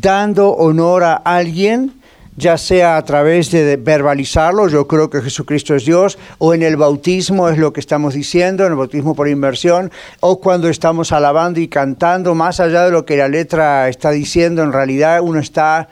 [0.00, 1.92] dando honor a alguien,
[2.36, 6.76] ya sea a través de verbalizarlo, yo creo que Jesucristo es Dios, o en el
[6.76, 11.60] bautismo es lo que estamos diciendo, en el bautismo por inmersión, o cuando estamos alabando
[11.60, 15.88] y cantando, más allá de lo que la letra está diciendo, en realidad uno está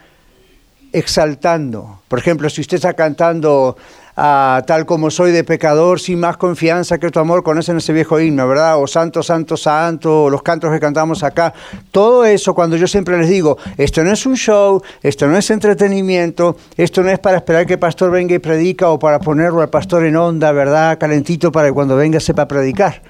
[0.92, 2.00] exaltando.
[2.08, 3.76] Por ejemplo, si usted está cantando
[4.20, 8.46] tal como soy de pecador, sin más confianza que tu amor, conocen ese viejo himno,
[8.46, 8.78] ¿verdad?
[8.80, 11.54] O santo, santo, santo, o los cantos que cantamos acá.
[11.90, 15.50] Todo eso, cuando yo siempre les digo, esto no es un show, esto no es
[15.50, 19.62] entretenimiento, esto no es para esperar que el pastor venga y predica o para ponerlo
[19.62, 20.98] al pastor en onda, ¿verdad?
[20.98, 23.02] Calentito para que cuando venga sepa predicar.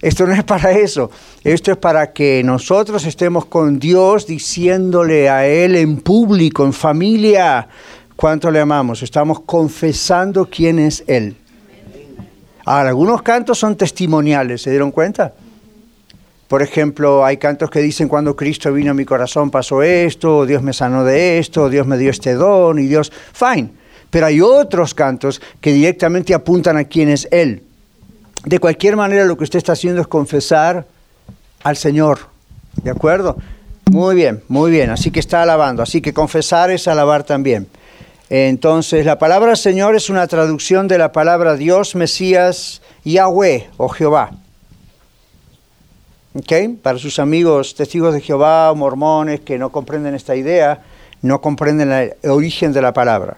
[0.00, 1.12] Esto no es para eso,
[1.44, 7.68] esto es para que nosotros estemos con Dios diciéndole a Él en público, en familia,
[8.22, 11.34] cuánto le amamos, estamos confesando quién es Él.
[12.64, 15.34] Ahora, algunos cantos son testimoniales, ¿se dieron cuenta?
[16.46, 20.62] Por ejemplo, hay cantos que dicen cuando Cristo vino a mi corazón pasó esto, Dios
[20.62, 23.72] me sanó de esto, Dios me dio este don y Dios, fine.
[24.08, 27.64] Pero hay otros cantos que directamente apuntan a quién es Él.
[28.44, 30.86] De cualquier manera, lo que usted está haciendo es confesar
[31.64, 32.20] al Señor.
[32.84, 33.36] ¿De acuerdo?
[33.90, 34.90] Muy bien, muy bien.
[34.90, 35.82] Así que está alabando.
[35.82, 37.66] Así que confesar es alabar también.
[38.34, 44.30] Entonces, la palabra Señor es una traducción de la palabra Dios, Mesías, Yahweh o Jehová.
[46.32, 46.68] ¿Okay?
[46.68, 50.80] Para sus amigos testigos de Jehová o mormones que no comprenden esta idea,
[51.20, 53.36] no comprenden el origen de la palabra.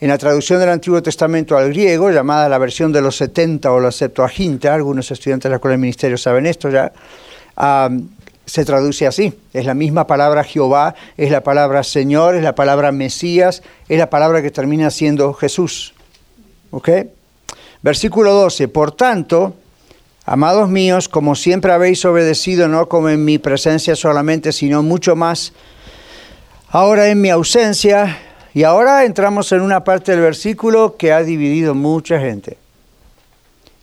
[0.00, 3.78] En la traducción del Antiguo Testamento al griego, llamada la versión de los 70 o
[3.78, 6.90] la Septuaginta, algunos estudiantes de la Escuela del Ministerio saben esto ya,
[8.48, 9.38] se traduce así.
[9.52, 14.08] Es la misma palabra Jehová, es la palabra Señor, es la palabra Mesías, es la
[14.08, 15.94] palabra que termina siendo Jesús.
[16.70, 16.88] ¿Ok?
[17.82, 18.68] Versículo 12.
[18.68, 19.54] Por tanto,
[20.24, 25.52] amados míos, como siempre habéis obedecido, no como en mi presencia solamente, sino mucho más,
[26.70, 28.18] ahora en mi ausencia,
[28.54, 32.56] y ahora entramos en una parte del versículo que ha dividido mucha gente.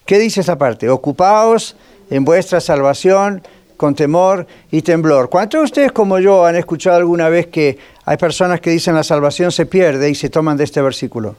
[0.06, 0.90] ¿Qué dice esta parte?
[0.90, 1.76] Ocupaos
[2.10, 3.44] en vuestra salvación
[3.78, 5.30] con temor y temblor.
[5.30, 9.04] ¿Cuántos de ustedes como yo han escuchado alguna vez que hay personas que dicen la
[9.04, 11.36] salvación se pierde y se toman de este versículo?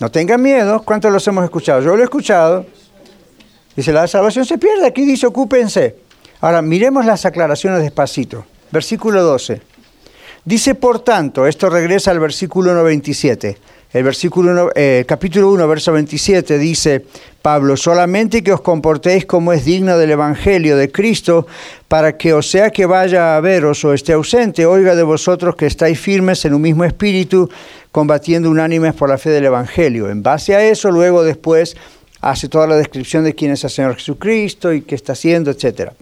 [0.00, 1.80] No tengan miedo, ¿cuántos los hemos escuchado?
[1.80, 2.66] Yo lo he escuchado.
[3.76, 5.96] Dice, la salvación se pierde, aquí dice ocúpense.
[6.40, 8.44] Ahora, miremos las aclaraciones despacito.
[8.70, 9.62] Versículo 12.
[10.44, 13.56] Dice, por tanto, esto regresa al versículo 97.
[13.94, 17.06] El versículo eh, capítulo 1, verso 27 dice
[17.40, 21.46] Pablo, solamente que os comportéis como es digno del Evangelio de Cristo,
[21.86, 25.66] para que o sea que vaya a veros o esté ausente, oiga de vosotros que
[25.66, 27.48] estáis firmes en un mismo espíritu,
[27.92, 30.10] combatiendo unánimes por la fe del Evangelio.
[30.10, 31.76] En base a eso, luego después
[32.20, 35.92] hace toda la descripción de quién es el Señor Jesucristo y qué está haciendo, etcétera.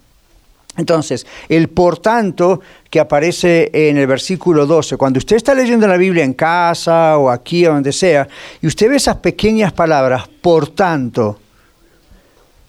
[0.77, 5.99] Entonces, el por tanto que aparece en el versículo 12, cuando usted está leyendo la
[5.99, 8.27] Biblia en casa o aquí o donde sea,
[8.61, 11.39] y usted ve esas pequeñas palabras, por tanto,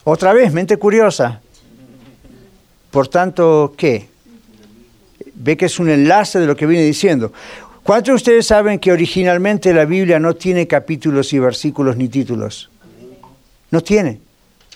[0.04, 1.42] otra vez, mente curiosa,
[2.92, 4.08] por tanto, ¿qué?
[5.36, 7.32] Ve que es un enlace de lo que viene diciendo.
[7.84, 12.70] ¿Cuántos de ustedes saben que originalmente la Biblia no tiene capítulos y versículos ni títulos?
[13.72, 14.20] No tiene.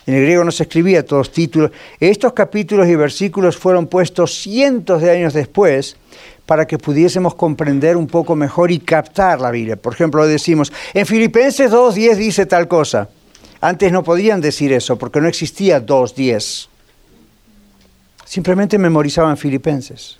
[0.07, 1.71] En el griego no se escribía todos títulos.
[1.99, 5.97] Estos capítulos y versículos fueron puestos cientos de años después
[6.45, 9.75] para que pudiésemos comprender un poco mejor y captar la Biblia.
[9.75, 13.09] Por ejemplo, decimos, en Filipenses 2.10 dice tal cosa.
[13.59, 16.69] Antes no podían decir eso porque no existía 2.10.
[18.23, 20.15] Simplemente memorizaban Filipenses.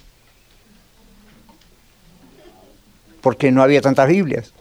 [3.21, 4.52] Porque no había tantas Biblias.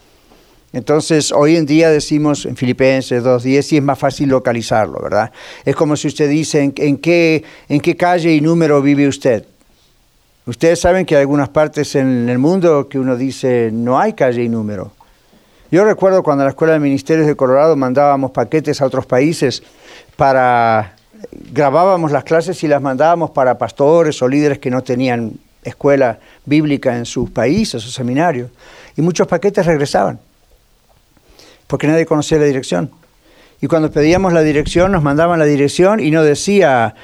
[0.72, 5.32] Entonces, hoy en día decimos en Filipenses 2.10 y es más fácil localizarlo, ¿verdad?
[5.64, 9.44] Es como si usted dice, ¿en, qué, ¿en qué calle y número vive usted?
[10.44, 14.44] Ustedes saben que hay algunas partes en el mundo que uno dice, no hay calle
[14.44, 14.92] y número.
[15.70, 19.62] Yo recuerdo cuando en la Escuela de Ministerios de Colorado mandábamos paquetes a otros países
[20.16, 20.94] para,
[21.52, 25.32] grabábamos las clases y las mandábamos para pastores o líderes que no tenían
[25.64, 28.50] escuela bíblica en sus países o seminarios.
[28.96, 30.20] Y muchos paquetes regresaban
[31.66, 32.90] porque nadie conocía la dirección.
[33.60, 36.94] Y cuando pedíamos la dirección, nos mandaban la dirección y no decía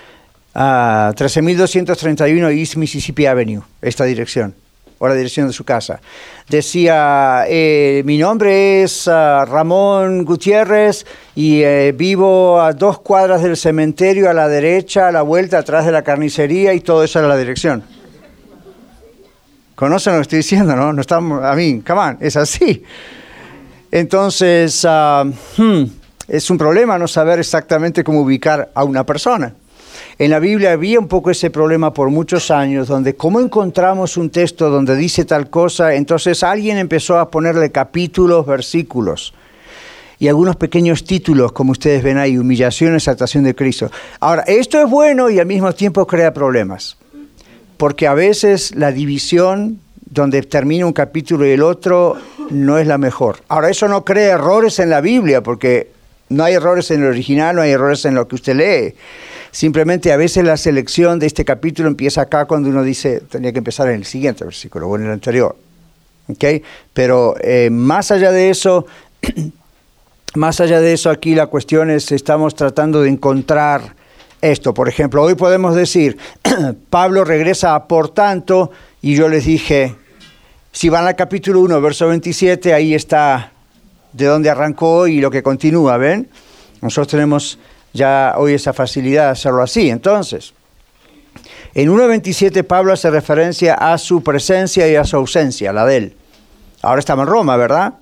[0.54, 4.54] a 13231 East Mississippi Avenue, esta dirección,
[4.98, 6.00] o la dirección de su casa.
[6.48, 13.56] Decía, eh, mi nombre es ah, Ramón Gutiérrez y eh, vivo a dos cuadras del
[13.56, 17.28] cementerio, a la derecha, a la vuelta, atrás de la carnicería y todo eso era
[17.28, 17.82] la dirección.
[19.74, 20.92] ¿Conocen lo que estoy diciendo, no?
[20.92, 22.84] No estamos, a mí, come on, es así.
[23.92, 25.24] Entonces, ah,
[25.58, 25.82] hmm,
[26.26, 29.54] es un problema no saber exactamente cómo ubicar a una persona.
[30.18, 34.30] En la Biblia había un poco ese problema por muchos años, donde cómo encontramos un
[34.30, 39.34] texto donde dice tal cosa, entonces alguien empezó a ponerle capítulos, versículos
[40.18, 43.90] y algunos pequeños títulos, como ustedes ven ahí, humillación, exaltación de Cristo.
[44.20, 46.96] Ahora, esto es bueno y al mismo tiempo crea problemas,
[47.76, 49.81] porque a veces la división
[50.12, 52.16] donde termina un capítulo y el otro
[52.50, 53.38] no es la mejor.
[53.48, 55.90] Ahora, eso no crea errores en la Biblia, porque
[56.28, 58.94] no hay errores en el original, no hay errores en lo que usted lee.
[59.50, 63.58] Simplemente a veces la selección de este capítulo empieza acá cuando uno dice, tenía que
[63.58, 65.56] empezar en el siguiente versículo o en el anterior.
[66.28, 66.62] ¿Okay?
[66.92, 68.86] Pero eh, más allá de eso,
[70.34, 73.94] más allá de eso, aquí la cuestión es, estamos tratando de encontrar
[74.42, 74.74] esto.
[74.74, 76.18] Por ejemplo, hoy podemos decir,
[76.90, 78.70] Pablo regresa a por tanto,
[79.00, 79.96] y yo les dije,
[80.72, 83.52] si van al capítulo 1, verso 27, ahí está
[84.12, 86.28] de dónde arrancó y lo que continúa, ¿ven?
[86.80, 87.58] Nosotros tenemos
[87.92, 89.90] ya hoy esa facilidad de hacerlo así.
[89.90, 90.54] Entonces,
[91.74, 96.16] en 1.27 Pablo hace referencia a su presencia y a su ausencia, la de él.
[96.80, 97.94] Ahora estaba en Roma, ¿verdad?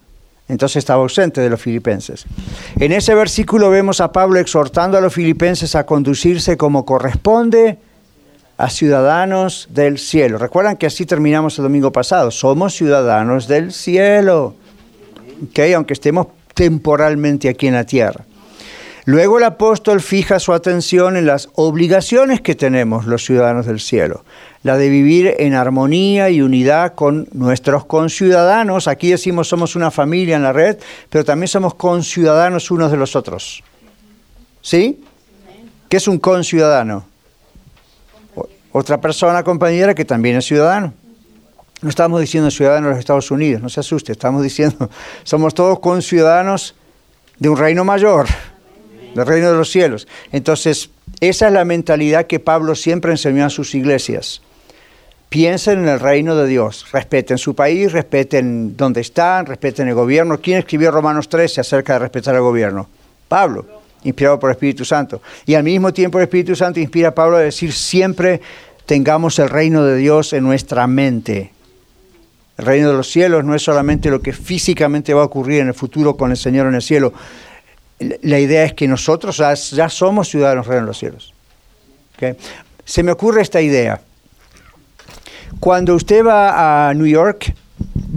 [0.49, 2.25] Entonces estaba ausente de los filipenses.
[2.79, 7.79] En ese versículo vemos a Pablo exhortando a los filipenses a conducirse como corresponde
[8.61, 10.37] a ciudadanos del cielo.
[10.37, 12.31] Recuerdan que así terminamos el domingo pasado.
[12.31, 14.55] Somos ciudadanos del cielo.
[15.49, 15.73] ¿Okay?
[15.73, 18.27] Aunque estemos temporalmente aquí en la tierra.
[19.07, 24.25] Luego el apóstol fija su atención en las obligaciones que tenemos los ciudadanos del cielo,
[24.63, 28.89] la de vivir en armonía y unidad con nuestros conciudadanos.
[28.89, 30.77] Aquí decimos somos una familia en la red,
[31.09, 33.65] pero también somos conciudadanos unos de los otros.
[34.61, 35.03] ¿Sí?
[35.89, 37.10] ¿Qué es un conciudadano?
[38.73, 40.95] Otra persona, compañera, que también es ciudadano.
[41.83, 44.91] No estamos diciendo ciudadanos de los Estados Unidos, no se asuste, estamos diciendo
[45.25, 46.75] somos todos conciudadanos
[47.39, 48.27] de un reino mayor
[49.15, 50.07] del reino de los cielos.
[50.33, 54.43] Entonces, esa es la mentalidad que Pablo siempre enseñó a sus iglesias.
[55.29, 60.41] Piensen en el reino de Dios, respeten su país, respeten dónde están, respeten el gobierno.
[60.41, 62.89] ¿Quién escribió Romanos 13 acerca de respetar el gobierno?
[63.29, 63.65] Pablo,
[64.03, 65.21] inspirado por el Espíritu Santo.
[65.47, 68.41] Y al mismo tiempo el Espíritu Santo inspira a Pablo a decir siempre
[68.87, 71.53] tengamos el reino de Dios en nuestra mente.
[72.59, 75.69] El reino de los cielos no es solamente lo que físicamente va a ocurrir en
[75.69, 77.13] el futuro con el Señor en el cielo,
[78.23, 81.35] la idea es que nosotros ya, somos ciudadanos de los cielos.
[82.85, 84.01] Se me ocurre esta idea.
[85.59, 87.53] Cuando usted va a New York,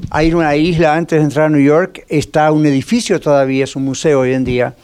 [0.09, 3.83] hay una isla antes de entrar a New York, está un edificio todavía, es un
[3.83, 4.75] museo hoy en día,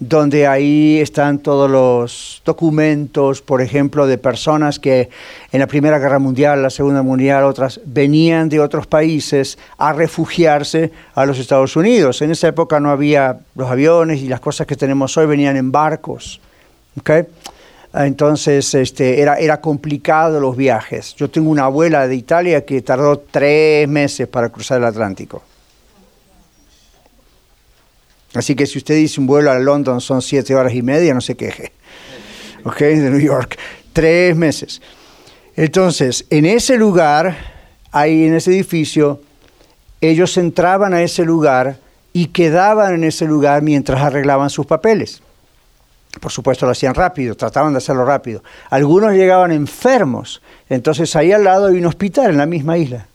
[0.00, 5.08] donde ahí están todos los documentos, por ejemplo, de personas que
[5.50, 10.92] en la Primera Guerra Mundial, la Segunda Mundial, otras, venían de otros países a refugiarse
[11.14, 12.22] a los Estados Unidos.
[12.22, 15.72] En esa época no había los aviones y las cosas que tenemos hoy venían en
[15.72, 16.40] barcos.
[17.94, 21.14] Entonces este, era, era complicado los viajes.
[21.16, 25.42] Yo tengo una abuela de Italia que tardó tres meses para cruzar el Atlántico.
[28.34, 31.20] Así que si usted dice un vuelo a London son siete horas y media, no
[31.20, 31.72] se queje.
[32.64, 32.78] ¿Ok?
[32.78, 33.58] De New York.
[33.92, 34.82] Tres meses.
[35.56, 37.36] Entonces, en ese lugar,
[37.90, 39.20] ahí en ese edificio,
[40.00, 41.78] ellos entraban a ese lugar
[42.12, 45.22] y quedaban en ese lugar mientras arreglaban sus papeles.
[46.20, 48.42] Por supuesto lo hacían rápido, trataban de hacerlo rápido.
[48.70, 53.06] Algunos llegaban enfermos, entonces ahí al lado hay un hospital en la misma isla.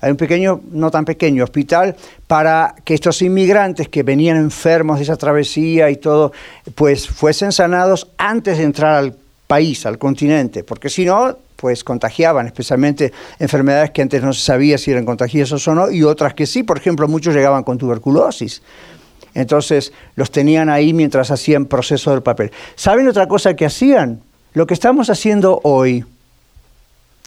[0.00, 5.04] Hay un pequeño, no tan pequeño, hospital para que estos inmigrantes que venían enfermos de
[5.04, 6.32] esa travesía y todo,
[6.74, 12.46] pues fuesen sanados antes de entrar al país, al continente, porque si no, pues contagiaban,
[12.46, 16.46] especialmente enfermedades que antes no se sabía si eran contagiosas o no, y otras que
[16.46, 18.62] sí, por ejemplo, muchos llegaban con tuberculosis.
[19.34, 22.52] Entonces los tenían ahí mientras hacían proceso del papel.
[22.76, 24.20] ¿Saben otra cosa que hacían?
[24.52, 26.04] Lo que estamos haciendo hoy,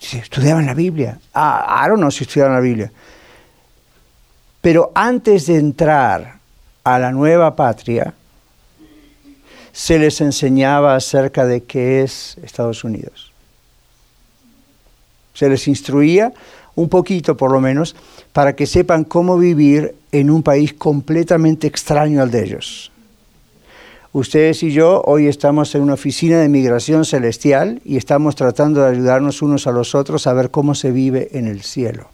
[0.02, 1.20] si estudiaban la Biblia.
[1.34, 2.92] Ah, know si estudiaban la Biblia.
[4.60, 6.40] Pero antes de entrar
[6.84, 8.14] a la nueva patria,
[9.72, 13.32] se les enseñaba acerca de qué es Estados Unidos.
[15.34, 16.34] Se les instruía
[16.76, 17.96] un poquito por lo menos
[18.34, 22.91] para que sepan cómo vivir en un país completamente extraño al de ellos.
[24.14, 28.90] Ustedes y yo hoy estamos en una oficina de migración celestial y estamos tratando de
[28.90, 32.10] ayudarnos unos a los otros a ver cómo se vive en el cielo.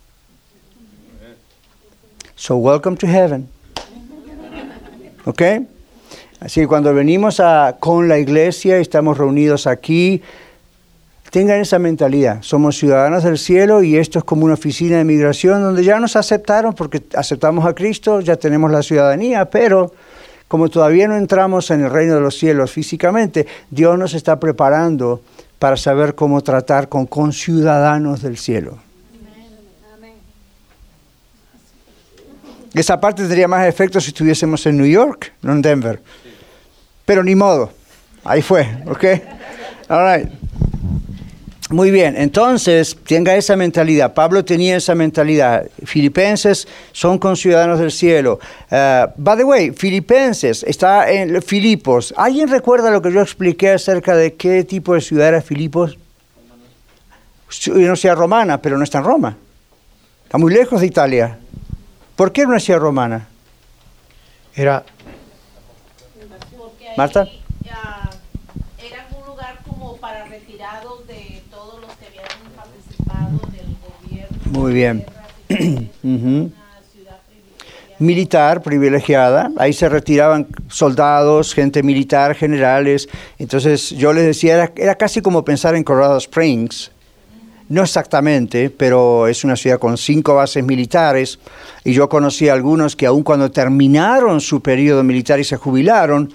[2.36, 3.50] So welcome to heaven.
[5.26, 5.41] ¿Ok?
[6.39, 7.41] Así que cuando venimos
[7.80, 10.22] con la iglesia, estamos reunidos aquí,
[11.32, 12.43] tengan esa mentalidad.
[12.43, 16.16] Somos ciudadanos del cielo y esto es como una oficina de migración donde ya nos
[16.16, 19.93] aceptaron porque aceptamos a Cristo, ya tenemos la ciudadanía, pero
[20.48, 25.22] como todavía no entramos en el reino de los cielos físicamente, Dios nos está preparando
[25.60, 28.78] para saber cómo tratar con conciudadanos del cielo.
[32.74, 36.02] Esa parte tendría más efecto si estuviésemos en New York, no en Denver.
[37.06, 37.72] Pero ni modo.
[38.24, 39.06] Ahí fue, ¿ok?
[39.89, 40.30] All right.
[41.70, 44.13] Muy bien, entonces tenga esa mentalidad.
[44.13, 45.65] Pablo tenía esa mentalidad.
[45.84, 48.39] Filipenses son conciudadanos del cielo.
[48.72, 52.13] Uh, by the way, Filipenses está en Filipos.
[52.15, 55.97] ¿Alguien recuerda lo que yo expliqué acerca de qué tipo de ciudad era Filipos?
[57.68, 59.38] No sea romana, pero no está en Roma.
[60.24, 61.38] Está muy lejos de Italia.
[62.18, 63.28] ¿Por qué una ciudad romana?
[64.55, 64.84] Era.
[66.97, 67.28] Marta.
[68.80, 74.37] era un lugar como para retirados de todos los que habían participado del gobierno.
[74.52, 75.06] Muy bien.
[78.00, 83.10] Militar privilegiada, ahí se retiraban soldados, gente militar, generales.
[83.39, 86.91] Entonces yo les decía, era, era casi como pensar en Colorado Springs,
[87.70, 91.39] no exactamente, pero es una ciudad con cinco bases militares
[91.84, 96.32] y yo conocí a algunos que aun cuando terminaron su periodo militar y se jubilaron,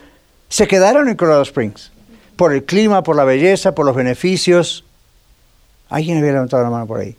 [0.49, 1.93] se quedaron en Colorado Springs
[2.37, 4.85] por el clima, por la belleza, por los beneficios.
[5.89, 7.17] ¿Alguien había levantado la mano por ahí?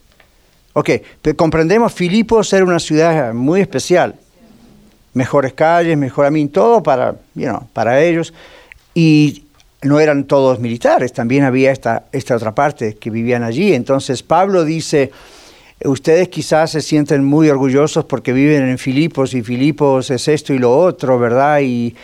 [0.74, 0.90] Ok,
[1.22, 4.16] pero comprendemos, Filipos era una ciudad muy especial.
[5.14, 8.34] Mejores calles, mejor a mí, todo para, you know, para ellos.
[8.96, 9.44] Y
[9.84, 13.74] no eran todos militares, también había esta, esta otra parte que vivían allí.
[13.74, 15.12] Entonces Pablo dice,
[15.86, 20.60] ustedes quizás se sienten muy orgullosos porque viven en Filipos y Filipos es esto y
[20.60, 21.60] lo otro, ¿verdad?
[21.62, 21.96] Y,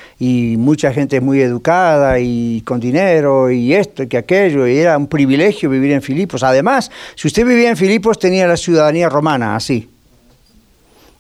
[0.58, 4.98] mucha gente es muy educada y con dinero y esto y que aquello, y era
[4.98, 6.44] un privilegio vivir en Filipos.
[6.44, 9.90] Además, si usted vivía en Filipos tenía la ciudadanía romana, así.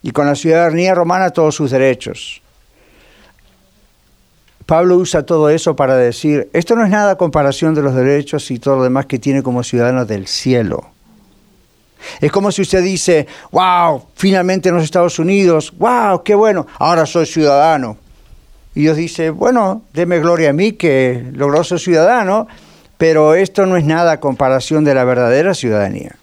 [0.02, 2.42] Y con la ciudadanía romana todos sus derechos.
[4.66, 8.60] Pablo usa todo eso para decir, esto no es nada comparación de los derechos y
[8.60, 10.92] todo lo demás que tiene como ciudadano del cielo.
[12.20, 17.06] Es como si usted dice, wow, finalmente en los Estados Unidos, wow, qué bueno, ahora
[17.06, 17.98] soy ciudadano.
[18.76, 22.48] Y Dios dice, bueno, deme gloria a mí que logró ser ciudadano,
[22.98, 26.16] pero esto no es nada a comparación de la verdadera ciudadanía.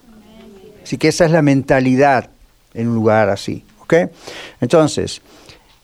[0.82, 2.30] Así que esa es la mentalidad
[2.74, 3.64] en un lugar así.
[3.80, 3.94] ¿ok?
[4.60, 5.20] Entonces,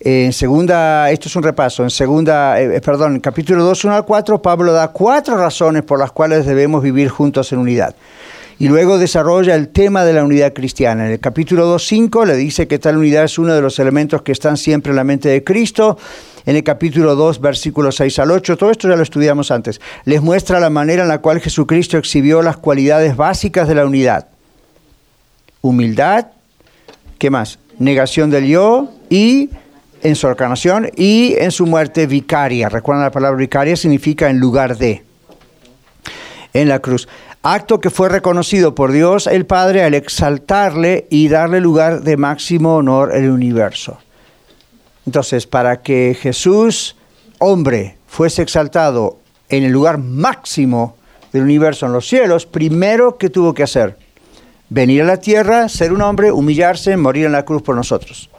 [0.01, 4.05] en segunda, esto es un repaso, en segunda, eh, perdón, en capítulo 2, 1 al
[4.05, 7.95] 4, Pablo da cuatro razones por las cuales debemos vivir juntos en unidad.
[8.63, 11.07] Y luego desarrolla el tema de la unidad cristiana.
[11.07, 14.23] En el capítulo 2, 5 le dice que tal unidad es uno de los elementos
[14.23, 15.99] que están siempre en la mente de Cristo.
[16.47, 20.23] En el capítulo 2, versículos 6 al 8, todo esto ya lo estudiamos antes, les
[20.23, 24.29] muestra la manera en la cual Jesucristo exhibió las cualidades básicas de la unidad.
[25.61, 26.27] Humildad,
[27.19, 27.59] ¿qué más?
[27.81, 29.51] Negación del yo y
[30.05, 32.69] en su encarnación y en su muerte vicaria.
[32.69, 35.03] Recuerdan la palabra vicaria significa en lugar de.
[36.55, 37.09] En la cruz.
[37.45, 42.77] Acto que fue reconocido por Dios el Padre al exaltarle y darle lugar de máximo
[42.77, 43.99] honor en el universo.
[45.07, 46.95] Entonces, para que Jesús,
[47.39, 49.19] hombre, fuese exaltado
[49.49, 50.97] en el lugar máximo
[51.33, 53.99] del universo en los cielos, primero que tuvo que hacer,
[54.69, 58.31] venir a la tierra, ser un hombre, humillarse, morir en la cruz por nosotros.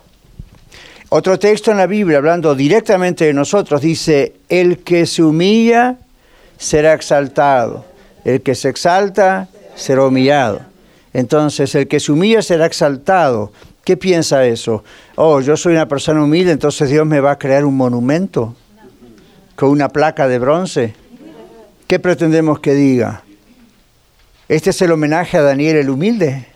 [1.10, 5.98] Otro texto en la Biblia, hablando directamente de nosotros, dice, el que se humilla
[6.58, 7.86] será exaltado,
[8.26, 10.62] el que se exalta será humillado.
[11.14, 13.52] Entonces, el que se humilla será exaltado.
[13.84, 14.84] ¿Qué piensa eso?
[15.16, 18.56] Oh, yo soy una persona humilde, entonces Dios me va a crear un monumento
[19.56, 20.96] con una placa de bronce.
[21.88, 23.24] ¿Qué pretendemos que diga?
[24.48, 26.48] Este es el homenaje a Daniel el humilde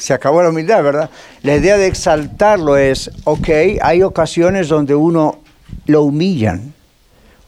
[0.00, 1.10] se acabó la humildad, ¿verdad?
[1.42, 3.48] La idea de exaltarlo es, ok,
[3.82, 5.40] hay ocasiones donde uno
[5.86, 6.72] lo humillan,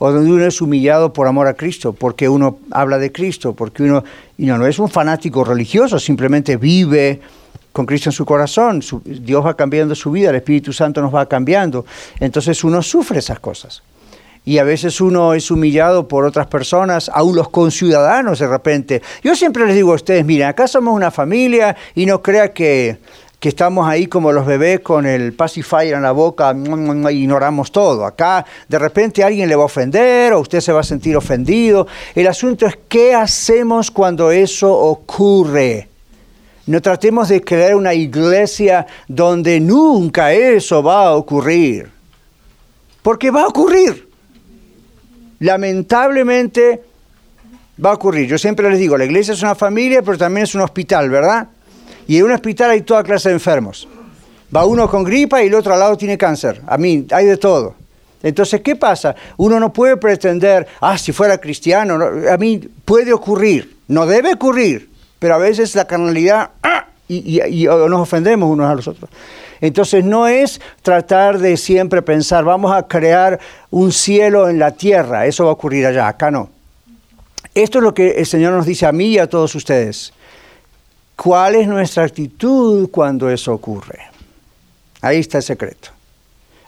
[0.05, 3.84] o donde uno es humillado por amor a Cristo, porque uno habla de Cristo, porque
[3.84, 4.03] uno
[4.36, 7.20] y no, no es un fanático religioso, simplemente vive
[7.70, 11.26] con Cristo en su corazón, Dios va cambiando su vida, el Espíritu Santo nos va
[11.26, 11.86] cambiando,
[12.18, 13.84] entonces uno sufre esas cosas
[14.44, 19.03] y a veces uno es humillado por otras personas, aún los conciudadanos de repente.
[19.22, 22.98] Yo siempre les digo a ustedes, miren, acá somos una familia y no crea que
[23.43, 26.55] que estamos ahí como los bebés con el pacifier en la boca
[27.11, 28.07] ignoramos todo.
[28.07, 31.88] Acá de repente alguien le va a ofender o usted se va a sentir ofendido.
[32.14, 35.88] El asunto es qué hacemos cuando eso ocurre.
[36.66, 41.90] No tratemos de crear una iglesia donde nunca eso va a ocurrir.
[43.03, 44.09] Porque va a ocurrir.
[45.40, 46.80] Lamentablemente
[47.84, 48.28] va a ocurrir.
[48.28, 51.49] Yo siempre les digo, la iglesia es una familia, pero también es un hospital, ¿verdad?
[52.13, 53.89] Y en un hospital hay toda clase de enfermos.
[54.55, 56.61] Va uno con gripa y el otro al lado tiene cáncer.
[56.67, 57.75] A mí, hay de todo.
[58.23, 59.17] Entonces, ¿qué pasa?
[59.39, 61.99] Uno no puede pretender, ah, si fuera cristiano,
[62.31, 66.85] a mí puede ocurrir, no debe ocurrir, pero a veces la carnalidad, ¡ah!
[67.09, 69.09] y, y, nos ofendemos unos a los otros.
[69.63, 73.41] Entonces no es tratar de siempre pensar, vamos a crear
[73.71, 76.51] un cielo en la tierra, eso va a ocurrir allá, acá no.
[77.55, 80.13] Esto es lo que el Señor nos dice a mí y a todos ustedes.
[81.17, 84.01] ¿Cuál es nuestra actitud cuando eso ocurre?
[85.01, 85.91] Ahí está el secreto.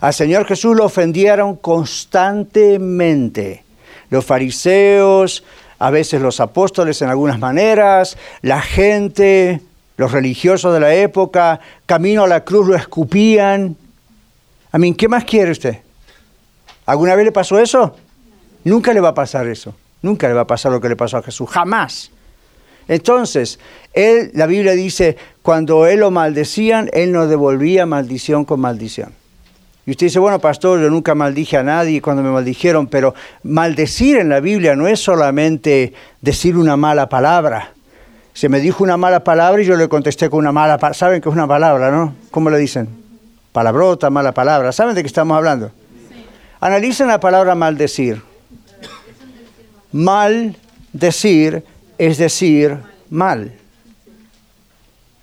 [0.01, 3.65] Al Señor Jesús lo ofendieron constantemente.
[4.11, 5.45] Los fariseos,
[5.79, 9.61] a veces los apóstoles en algunas maneras, la gente,
[9.97, 13.77] los religiosos de la época, camino a la cruz lo escupían.
[14.73, 15.79] A mí, ¿qué más quiere usted?
[16.87, 17.97] ¿Alguna vez le pasó eso?
[18.65, 19.75] Nunca le va a pasar eso.
[20.03, 22.11] Nunca le va a pasar lo que le pasó a Jesús, jamás.
[22.89, 23.59] Entonces,
[23.93, 29.13] él, la Biblia dice, cuando él lo maldecían, él no devolvía maldición con maldición.
[29.87, 34.17] Y usted dice, bueno, pastor, yo nunca maldije a nadie cuando me maldijeron, pero maldecir
[34.17, 37.73] en la Biblia no es solamente decir una mala palabra.
[38.33, 40.95] Se me dijo una mala palabra y yo le contesté con una mala palabra.
[40.95, 42.15] ¿Saben qué es una palabra, no?
[42.31, 42.89] ¿Cómo le dicen?
[43.53, 44.73] Palabrota, mala palabra.
[44.73, 45.71] ¿Saben de qué estamos hablando?
[46.61, 48.23] Analicen la palabra maldecir.
[49.93, 50.57] Mal
[50.93, 51.63] decir
[51.99, 52.79] es decir
[53.11, 53.53] mal.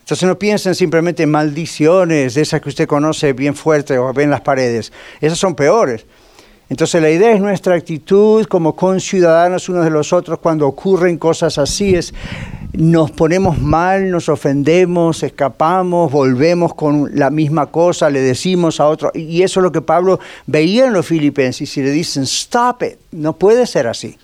[0.02, 4.24] Entonces no piensen simplemente en maldiciones, de esas que usted conoce bien fuerte o ve
[4.24, 4.92] en las paredes.
[5.22, 6.06] Esas son peores.
[6.72, 11.58] Entonces la idea es nuestra actitud como conciudadanos unos de los otros cuando ocurren cosas
[11.58, 12.14] así, es
[12.74, 19.12] nos ponemos mal, nos ofendemos, escapamos, volvemos con la misma cosa, le decimos a otro,
[19.14, 22.96] y eso es lo que Pablo veía en los filipenses y le dicen, stop it,
[23.12, 24.18] no puede ser así.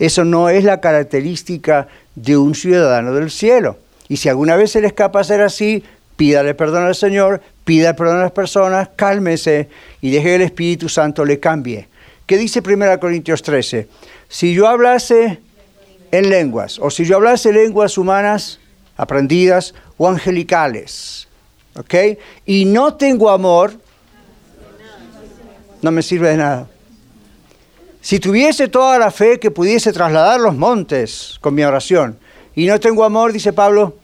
[0.00, 3.76] Eso no es la característica de un ciudadano del cielo.
[4.08, 5.84] Y si alguna vez se le escapa ser así,
[6.16, 9.68] pídale perdón al Señor, pida perdón a las personas, cálmese
[10.00, 11.86] y deje que el Espíritu Santo le cambie.
[12.24, 13.88] ¿Qué dice 1 Corintios 13?
[14.26, 15.38] Si yo hablase
[16.10, 18.58] en lenguas, o si yo hablase lenguas humanas
[18.96, 21.28] aprendidas o angelicales,
[21.76, 21.94] ¿ok?
[22.46, 23.74] Y no tengo amor,
[25.82, 26.69] no me sirve de nada.
[28.02, 32.18] Si tuviese toda la fe que pudiese trasladar los montes con mi oración
[32.54, 33.96] y no tengo amor, dice Pablo,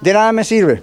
[0.00, 0.82] de nada me sirve.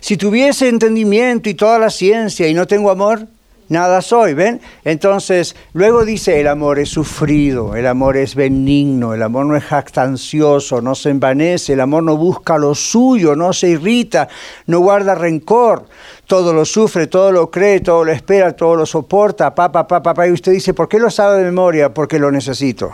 [0.00, 3.26] Si tuviese entendimiento y toda la ciencia y no tengo amor,
[3.70, 4.60] nada soy, ¿ven?
[4.84, 9.64] Entonces, luego dice, el amor es sufrido, el amor es benigno, el amor no es
[9.64, 14.28] jactancioso, no se envanece, el amor no busca lo suyo, no se irrita,
[14.66, 15.86] no guarda rencor,
[16.26, 20.26] todo lo sufre, todo lo cree, todo lo espera, todo lo soporta, papá, papá, papá,
[20.26, 21.94] y usted dice, ¿por qué lo sabe de memoria?
[21.94, 22.92] Porque lo necesito.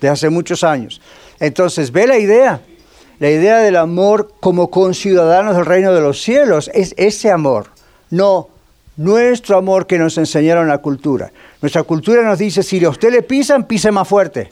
[0.00, 1.00] De hace muchos años.
[1.38, 2.60] Entonces, ve la idea.
[3.20, 7.68] La idea del amor como conciudadanos del reino de los cielos es ese amor,
[8.10, 8.48] no
[8.96, 11.32] nuestro amor que nos enseñaron la cultura.
[11.60, 14.50] Nuestra cultura nos dice, si a usted le pisan, pise más fuerte.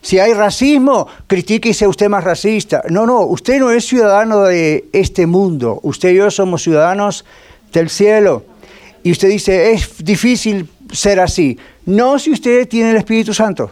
[0.00, 2.82] Si hay racismo, critíquese usted más racista.
[2.88, 5.80] No, no, usted no es ciudadano de este mundo.
[5.82, 7.24] Usted y yo somos ciudadanos
[7.72, 8.44] del cielo.
[9.02, 11.58] Y usted dice, es difícil ser así.
[11.86, 13.70] No si usted tiene el Espíritu Santo.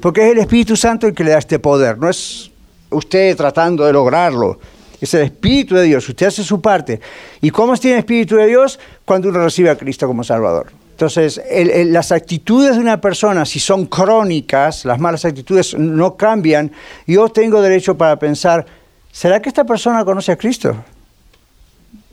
[0.00, 1.98] Porque es el Espíritu Santo el que le da este poder.
[1.98, 2.50] No es
[2.90, 4.58] usted tratando de lograrlo
[5.00, 6.08] es el Espíritu de Dios.
[6.08, 7.00] Usted hace su parte.
[7.40, 8.78] ¿Y cómo tiene el Espíritu de Dios?
[9.04, 10.72] Cuando uno recibe a Cristo como Salvador.
[10.98, 11.40] Entonces,
[11.86, 16.72] las actitudes de una persona, si son crónicas, las malas actitudes no cambian,
[17.06, 18.66] yo tengo derecho para pensar,
[19.12, 20.74] ¿será que esta persona conoce a Cristo?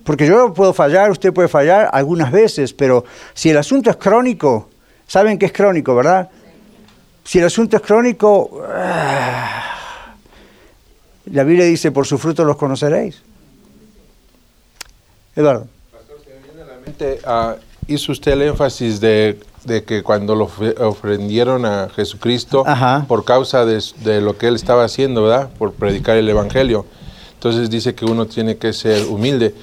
[0.04, 4.70] Porque yo puedo fallar, usted puede fallar algunas veces, pero si el asunto es crónico,
[5.08, 6.30] saben que es crónico, ¿verdad?
[7.24, 9.76] Si el asunto es crónico, ah,
[11.26, 13.22] la Biblia dice, por su fruto los conoceréis.
[15.36, 15.68] Eduardo.
[15.92, 20.04] Pastor, se me viene a la mente, uh, hizo usted el énfasis de, de, que
[20.04, 20.50] cuando lo
[20.80, 23.06] ofrendieron a Jesucristo Ajá.
[23.08, 25.50] por causa de, de, lo que él estaba haciendo, ¿verdad?
[25.58, 26.86] Por predicar el Evangelio.
[27.34, 29.54] Entonces dice que uno tiene que ser humilde.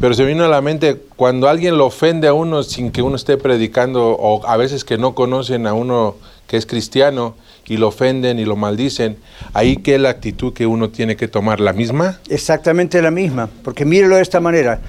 [0.00, 3.16] Pero se vino a la mente cuando alguien lo ofende a uno sin que uno
[3.16, 7.34] esté predicando, o a veces que no conocen a uno que es cristiano
[7.66, 9.16] y lo ofenden y lo maldicen,
[9.52, 12.20] ahí qué es la actitud que uno tiene que tomar, la misma.
[12.28, 14.80] Exactamente la misma, porque mírelo de esta manera.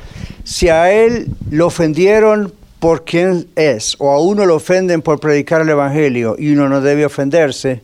[0.44, 5.62] Si a él lo ofendieron por quien es, o a uno lo ofenden por predicar
[5.62, 7.82] el Evangelio y uno no debe ofenderse,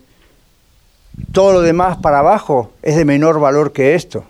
[1.32, 4.26] todo lo demás para abajo es de menor valor que esto.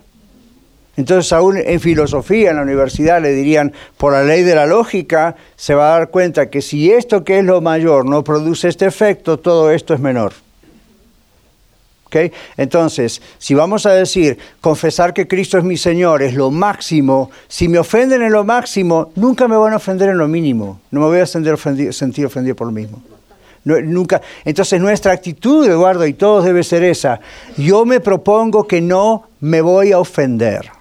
[0.97, 5.35] Entonces aún en filosofía en la universidad le dirían, por la ley de la lógica,
[5.55, 8.85] se va a dar cuenta que si esto que es lo mayor no produce este
[8.85, 10.33] efecto, todo esto es menor.
[12.57, 17.67] Entonces, si vamos a decir, confesar que Cristo es mi Señor es lo máximo, si
[17.67, 20.81] me ofenden en lo máximo, nunca me van a ofender en lo mínimo.
[20.91, 23.01] No me voy a sentir ofendido, por lo mismo.
[23.63, 24.21] Nunca.
[24.43, 27.19] Entonces nuestra actitud, Eduardo, y todos debe ser esa.
[27.57, 30.71] Yo me propongo que no me voy a ofender.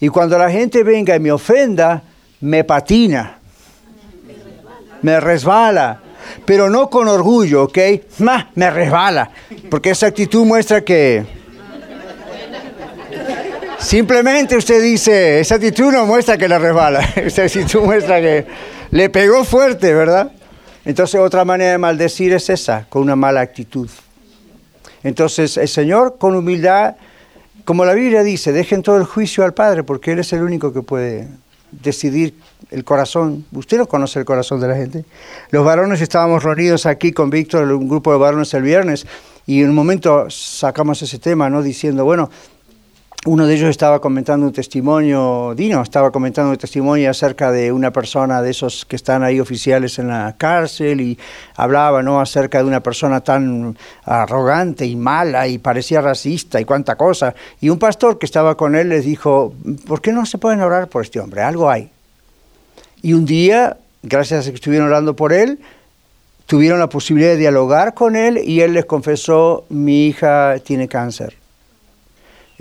[0.00, 2.02] Y cuando la gente venga y me ofenda,
[2.40, 3.38] me patina,
[5.00, 6.00] me resbala,
[6.44, 7.78] pero no con orgullo, ¿ok?
[8.54, 9.30] me resbala,
[9.70, 11.24] porque esa actitud muestra que...
[13.78, 18.46] Simplemente usted dice, esa actitud no muestra que le resbala, esa actitud muestra que
[18.90, 20.30] le pegó fuerte, ¿verdad?
[20.84, 23.88] Entonces otra manera de maldecir es esa, con una mala actitud.
[25.02, 26.94] Entonces el Señor con humildad
[27.64, 30.72] como la Biblia dice, dejen todo el juicio al Padre, porque Él es el único
[30.72, 31.28] que puede
[31.72, 32.34] decidir
[32.70, 33.44] el corazón.
[33.52, 35.04] Usted no conoce el corazón de la gente.
[35.50, 39.06] Los varones estábamos reunidos aquí con Víctor, un grupo de varones el viernes,
[39.46, 41.62] y en un momento sacamos ese tema, ¿no?
[41.62, 42.30] Diciendo, bueno,
[43.24, 47.92] uno de ellos estaba comentando un testimonio, Dino estaba comentando un testimonio acerca de una
[47.92, 51.18] persona de esos que están ahí oficiales en la cárcel y
[51.54, 52.20] hablaba ¿no?
[52.20, 57.32] acerca de una persona tan arrogante y mala y parecía racista y cuánta cosa.
[57.60, 59.54] Y un pastor que estaba con él les dijo,
[59.86, 61.42] ¿por qué no se pueden orar por este hombre?
[61.42, 61.90] Algo hay.
[63.02, 65.60] Y un día, gracias a que estuvieron orando por él,
[66.46, 71.41] tuvieron la posibilidad de dialogar con él y él les confesó, mi hija tiene cáncer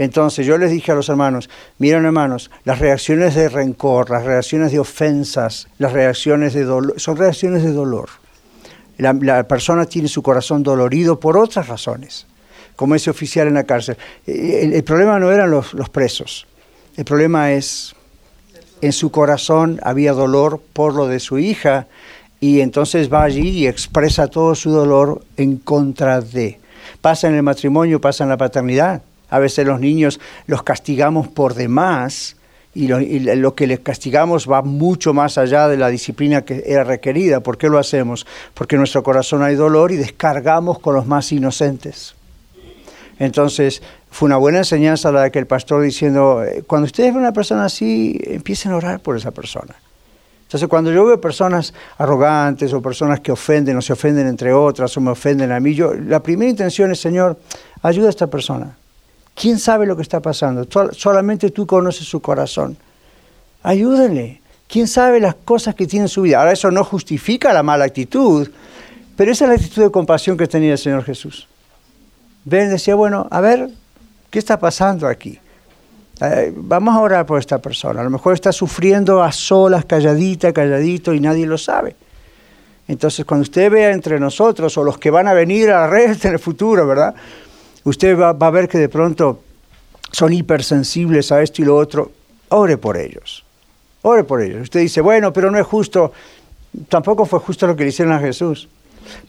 [0.02, 1.47] entonces yo les dije a los hermanos,
[1.78, 7.18] miren hermanos, las reacciones de rencor, las reacciones de ofensas, las reacciones de dolor, son
[7.18, 8.10] reacciones de dolor.
[8.97, 12.26] La, persona tiene su corazón dolorido por otras razones,
[12.76, 13.95] como ese oficial en la cárcel.
[14.26, 16.47] El, problema no eran los, los presos,
[16.97, 17.93] el problema es,
[18.82, 21.86] en su corazón había dolor por lo de su hija
[22.39, 26.60] y entonces va allí y expresa todo su dolor en contra de.
[27.02, 31.55] Pasa en el matrimonio, pasa en la paternidad a veces los niños los castigamos por
[31.55, 32.36] demás
[32.73, 37.41] y lo, que les castigamos va mucho más allá de la disciplina que era requerida.
[37.41, 38.25] ¿Por qué lo hacemos?
[38.53, 42.15] Porque en nuestro corazón hay dolor y descargamos con los más inocentes.
[43.19, 47.21] Entonces, fue una buena enseñanza la de que el pastor diciendo, eh, cuando ustedes ven
[47.21, 49.75] una persona así, empiecen a orar por esa persona.
[50.43, 54.95] Entonces, cuando yo veo personas arrogantes o personas que ofenden o se ofenden entre otras
[54.97, 57.38] o me ofenden a mí, yo, la primera intención es, Señor,
[57.84, 58.77] ayuda a esta persona.
[59.36, 60.67] ¿Quién sabe lo que está pasando?
[60.91, 62.77] Solamente tú conoces su corazón.
[63.63, 64.41] Ayúdenle.
[64.67, 66.39] ¿Quién sabe las cosas que tiene en su vida?
[66.39, 68.49] Ahora eso no justifica la mala actitud,
[69.17, 71.47] pero esa es la actitud de compasión que tenía el Señor Jesús.
[72.45, 73.69] Ven, decía, bueno, a ver,
[74.29, 75.38] ¿qué está pasando aquí?
[76.21, 78.01] Eh, vamos a orar por esta persona.
[78.01, 81.95] A lo mejor está sufriendo a solas, calladita, calladito, y nadie lo sabe.
[82.88, 86.17] Entonces, cuando usted vea entre nosotros o los que van a venir a la red
[86.23, 87.13] en el futuro, ¿verdad?
[87.84, 89.41] Usted va, a ver que de pronto
[90.11, 92.11] son hipersensibles a esto y lo otro,
[92.49, 93.43] ore por ellos.
[94.01, 94.63] Ore por ellos.
[94.63, 96.11] Usted dice, bueno, pero no es justo.
[96.89, 98.67] Tampoco fue justo lo que le hicieron a Jesús.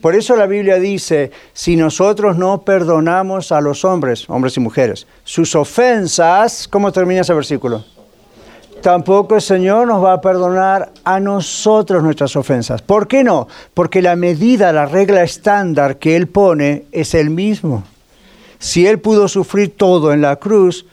[0.01, 5.07] Por eso la Biblia dice, si nosotros no perdonamos a los hombres, hombres y mujeres,
[5.25, 7.85] sus ofensas, ¿cómo termina ese versículo?
[8.83, 12.83] Tampoco el Señor nos va a perdonar a nosotros nuestras ofensas.
[12.83, 13.47] ¿Por qué no?
[13.75, 17.85] Porque la medida, la regla estándar que Él pone es el mismo.
[18.63, 20.87] Si Él pudo sufrir todo en la cruz,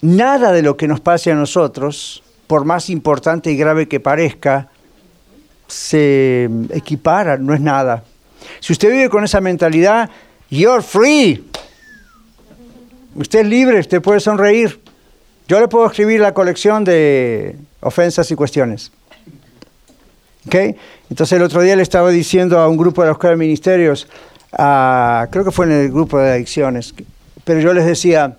[0.00, 4.70] nada de lo que nos pase a nosotros, por más importante y grave que parezca,
[5.68, 8.04] se equipara, no es nada.
[8.60, 10.08] Si usted vive con esa mentalidad,
[10.48, 11.44] you're free.
[13.14, 14.80] Usted es libre, usted puede sonreír.
[15.48, 18.92] Yo le puedo escribir la colección de ofensas y cuestiones.
[20.46, 20.74] ¿Okay?
[21.10, 24.08] Entonces el otro día le estaba diciendo a un grupo de los de ministerios,
[24.50, 26.94] creo que fue en el grupo de adicciones,
[27.44, 28.36] pero yo les decía,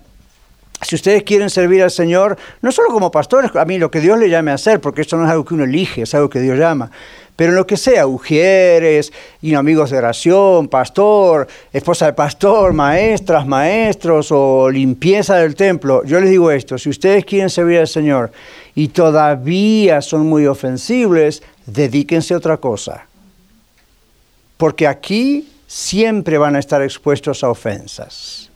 [0.82, 4.18] si ustedes quieren servir al Señor, no solo como pastores, a mí lo que Dios
[4.18, 6.40] le llame a hacer, porque esto no es algo que uno elige, es algo que
[6.40, 6.90] Dios llama,
[7.34, 13.46] Pero en lo que sea, ujieres, y amigos de oración, pastor, esposa de pastor, maestras,
[13.46, 18.30] maestros o limpieza del templo, yo les digo esto, si ustedes quieren servir al Señor
[18.74, 23.06] y todavía son muy ofensibles, dedíquense a otra cosa.
[24.56, 28.50] Porque aquí siempre van a estar expuestos a ofensas.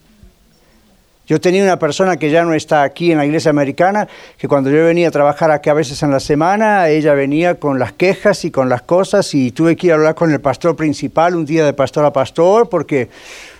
[1.29, 4.71] Yo tenía una persona que ya no está aquí en la iglesia americana, que cuando
[4.71, 8.45] yo venía a trabajar aquí a veces en la semana, ella venía con las quejas
[8.45, 11.45] y con las cosas y tuve que ir a hablar con el pastor principal un
[11.45, 13.09] día de pastor a pastor porque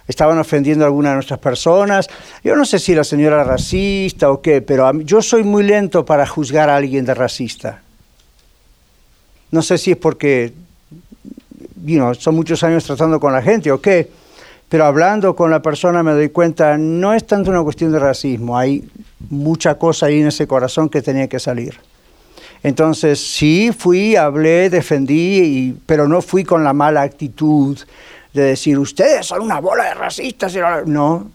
[0.09, 2.09] estaban ofendiendo a alguna de nuestras personas.
[2.43, 6.05] Yo no sé si la señora era racista o qué, pero yo soy muy lento
[6.05, 7.81] para juzgar a alguien de racista.
[9.51, 10.53] No sé si es porque
[12.19, 14.11] son muchos años tratando con la gente o qué
[14.73, 18.57] pero hablando con la persona me doy cuenta, no es tanto una cuestión de racismo,
[18.57, 18.89] hay
[19.29, 21.79] mucha cosa ahí en ese corazón que tenía que salir.
[22.63, 27.79] Entonces sí fui, hablé, defendí, pero no fui con la mala actitud
[28.33, 30.57] de decir, ustedes son una bola de racistas.
[30.87, 31.31] No,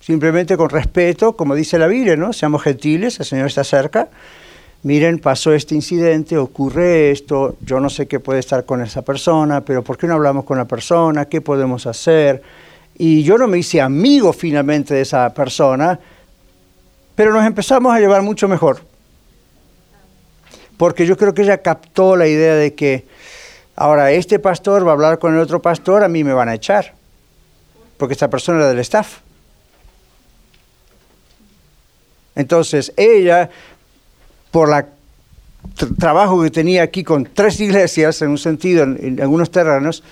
[0.00, 2.32] simplemente con respeto, como dice la Biblia, ¿no?
[2.32, 4.06] Seamos gentiles, el Señor está cerca.
[4.82, 9.60] Miren, pasó este incidente, ocurre esto, yo no sé qué puede estar con esa persona,
[9.62, 11.26] pero ¿por qué no hablamos con la persona?
[11.26, 12.42] ¿Qué podemos hacer?
[13.02, 15.98] y yo no me hice amigo finalmente de esa persona,
[17.14, 18.82] pero nos empezamos a llevar mucho mejor.
[20.76, 23.06] Porque yo creo que ella captó la idea de que
[23.74, 26.54] ahora este pastor va a hablar con el otro pastor, a mí me van a
[26.54, 26.92] echar,
[27.96, 29.20] porque esta persona era del staff.
[32.34, 33.48] Entonces ella,
[34.50, 40.02] por el trabajo que tenía aquí con tres iglesias, en un sentido, en algunos terrenos,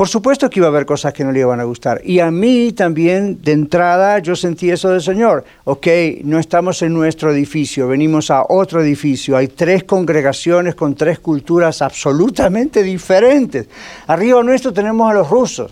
[0.00, 2.00] por supuesto que iba a haber cosas que no le iban a gustar.
[2.02, 5.44] Y a mí también, de entrada, yo sentí eso del Señor.
[5.64, 5.88] Ok,
[6.24, 9.36] no estamos en nuestro edificio, venimos a otro edificio.
[9.36, 13.66] Hay tres congregaciones con tres culturas absolutamente diferentes.
[14.06, 15.70] Arriba nuestro tenemos a los rusos.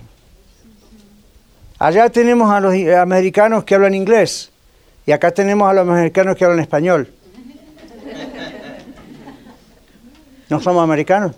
[1.79, 4.51] Allá tenemos a los americanos que hablan inglés.
[5.07, 7.09] Y acá tenemos a los americanos que hablan español.
[10.49, 11.33] ¿No somos americanos?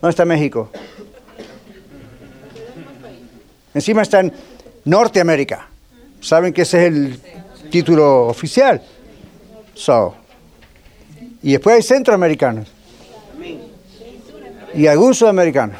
[0.00, 0.70] ¿Dónde está México?
[3.74, 4.32] Encima está en
[4.84, 5.68] Norteamérica.
[6.20, 7.20] Saben que ese es el
[7.70, 8.82] título oficial.
[9.74, 10.14] So.
[11.42, 12.68] Y después hay centroamericanos.
[14.74, 15.76] Y algunos sudamericanos.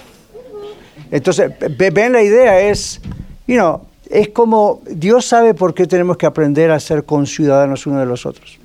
[1.11, 1.53] Entonces,
[1.93, 3.01] ven la idea, es,
[3.47, 8.01] you know, es como Dios sabe por qué tenemos que aprender a ser conciudadanos uno
[8.01, 8.59] de los otros.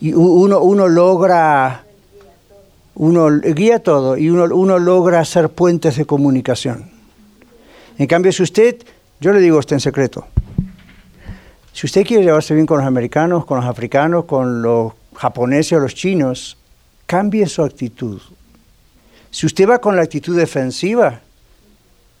[0.00, 1.83] Y uno, uno logra,
[2.96, 6.90] uno guía todo y uno, uno logra hacer puentes de comunicación.
[7.98, 8.76] En cambio, si usted,
[9.20, 10.26] yo le digo esto en secreto,
[11.72, 15.80] si usted quiere llevarse bien con los americanos, con los africanos, con los japoneses o
[15.80, 16.56] los chinos,
[17.06, 18.20] cambie su actitud.
[19.30, 21.20] Si usted va con la actitud defensiva,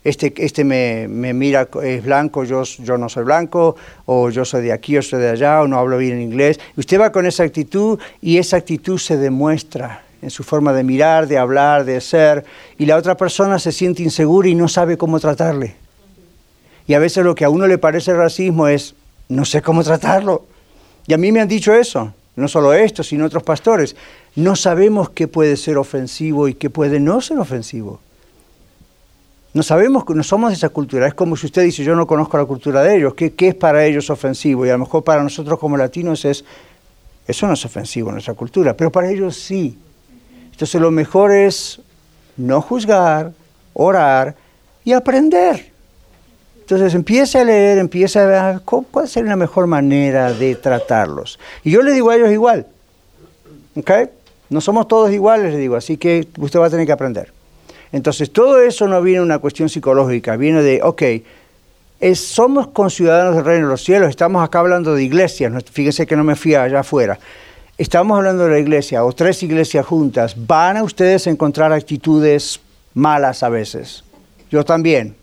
[0.02, 4.72] este, este me, mira, es blanco, yo, yo no soy blanco, o yo soy de
[4.72, 6.58] aquí, yo soy de allá, o no hablo bien inglés.
[6.76, 11.28] Usted va con esa actitud y esa actitud se demuestra en su forma de mirar,
[11.28, 12.44] de hablar, de ser,
[12.78, 15.76] y la otra persona se siente insegura y no sabe cómo tratarle.
[16.86, 18.94] Y a veces lo que a uno le parece racismo es,
[19.28, 20.46] no sé cómo tratarlo.
[21.06, 23.96] Y a mí me han dicho eso, no solo esto, sino otros pastores.
[24.34, 28.00] No sabemos qué puede ser ofensivo y qué puede no ser ofensivo.
[29.52, 31.06] No sabemos, no somos de esa cultura.
[31.06, 33.54] Es como si usted dice, yo no conozco la cultura de ellos, ¿qué, qué es
[33.54, 34.64] para ellos ofensivo?
[34.64, 36.46] Y a lo mejor para nosotros como latinos es,
[37.28, 39.78] eso no es ofensivo en nuestra cultura, pero para ellos sí.
[40.54, 41.80] Entonces lo mejor es
[42.36, 43.32] no juzgar,
[43.72, 44.36] orar
[44.84, 45.72] y aprender.
[46.60, 51.40] Entonces empiece a leer, empiece a ver cuál sería la mejor manera de tratarlos.
[51.64, 52.66] Y yo le digo a ellos igual.
[53.74, 53.90] ¿Ok?
[54.48, 57.32] No somos todos iguales, le digo, así que usted va a tener que aprender.
[57.90, 61.02] Entonces todo eso no viene de una cuestión psicológica, viene de, ok,
[61.98, 66.14] es, somos conciudadanos del reino de los cielos, estamos acá hablando de iglesias, fíjense que
[66.14, 67.18] no me fui allá afuera.
[67.76, 70.36] Estamos hablando de la iglesia o tres iglesias juntas.
[70.46, 72.60] Van a ustedes a encontrar actitudes
[72.94, 74.04] malas a veces.
[74.48, 75.16] Yo también.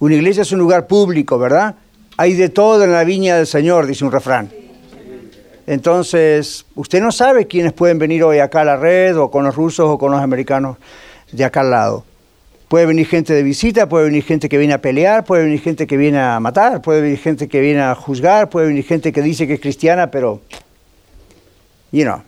[0.00, 1.76] Una iglesia es un lugar público, ¿verdad?
[2.16, 4.50] Hay de todo en la viña del Señor, dice un refrán.
[5.68, 9.54] Entonces, usted no sabe quiénes pueden venir hoy acá a la red, o con los
[9.54, 10.78] rusos, o con los americanos
[11.30, 12.04] de acá al lado.
[12.66, 15.86] Puede venir gente de visita, puede venir gente que viene a pelear, puede venir gente
[15.86, 19.22] que viene a matar, puede venir gente que viene a juzgar, puede venir gente que
[19.22, 20.40] dice que es cristiana, pero
[21.94, 22.22] you know,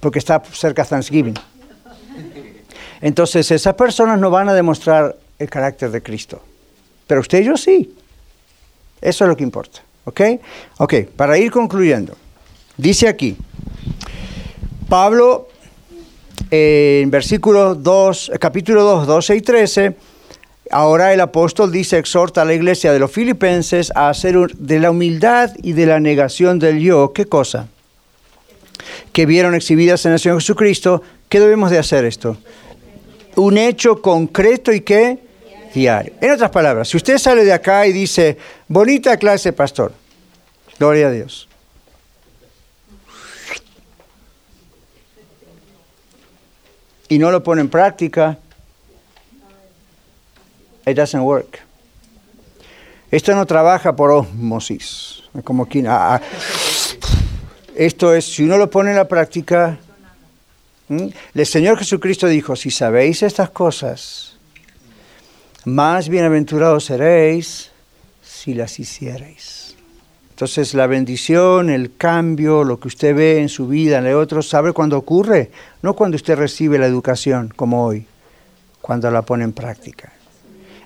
[0.00, 1.34] porque está cerca Thanksgiving.
[3.00, 6.42] Entonces, esas personas no van a demostrar el carácter de Cristo.
[7.06, 7.94] Pero usted y yo sí.
[9.00, 9.80] Eso es lo que importa.
[10.04, 10.20] ¿Ok?
[10.78, 12.14] Ok, para ir concluyendo.
[12.76, 13.36] Dice aquí,
[14.88, 15.48] Pablo
[16.50, 19.96] en versículo 2, capítulo 2, 12 y 13,
[20.70, 24.90] ahora el apóstol dice, exhorta a la iglesia de los filipenses a hacer de la
[24.90, 27.68] humildad y de la negación del yo, ¿qué cosa?
[29.12, 32.36] Que vieron exhibidas en el Señor Jesucristo, ¿qué debemos de hacer esto?
[33.36, 35.18] Un hecho concreto y qué?
[35.74, 36.14] Diario.
[36.20, 39.92] En otras palabras, si usted sale de acá y dice, bonita clase, pastor,
[40.78, 41.48] gloria a Dios.
[47.10, 48.38] y no lo pone en práctica,
[50.86, 51.58] it doesn't work.
[53.10, 56.20] Esto no trabaja por osmosis, como quien, ah, ah.
[57.86, 59.78] Esto es, si uno lo pone en la práctica,
[60.88, 64.36] el Señor Jesucristo dijo, si sabéis estas cosas,
[65.64, 67.70] más bienaventurados seréis
[68.22, 69.76] si las hicierais.
[70.28, 74.42] Entonces la bendición, el cambio, lo que usted ve en su vida, en el otro,
[74.42, 75.50] ¿sabe cuándo ocurre?
[75.80, 78.04] No cuando usted recibe la educación, como hoy,
[78.82, 80.12] cuando la pone en práctica.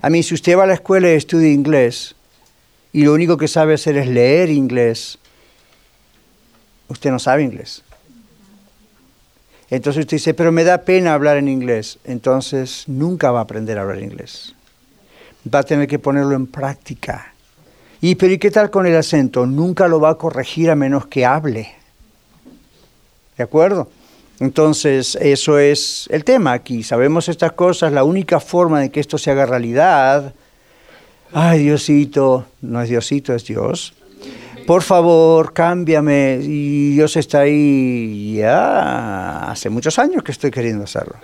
[0.01, 2.15] A mí, si usted va a la escuela y estudia inglés,
[2.93, 5.19] y lo único que sabe hacer es leer inglés,
[6.89, 7.83] usted no sabe inglés.
[9.71, 11.99] Entonces usted dice, pero me da pena hablar en inglés.
[12.05, 14.55] Entonces nunca va a aprender a hablar inglés.
[15.53, 17.33] Va a tener que ponerlo en práctica.
[18.01, 19.47] Y pero ¿y qué tal con el acento?
[19.47, 21.75] Nunca lo va a corregir a menos que hable.
[23.37, 23.89] ¿De acuerdo?
[24.41, 26.83] Entonces, eso es el tema aquí.
[26.83, 30.35] Sabemos estas cosas, la única forma de que esto se haga realidad.
[31.33, 33.95] Ay, Diosito, no es Diosito, es Dios.
[34.67, 36.39] Por favor, cámbiame.
[36.43, 41.17] Y Dios está ahí ya hace muchos años que estoy queriendo hacerlo.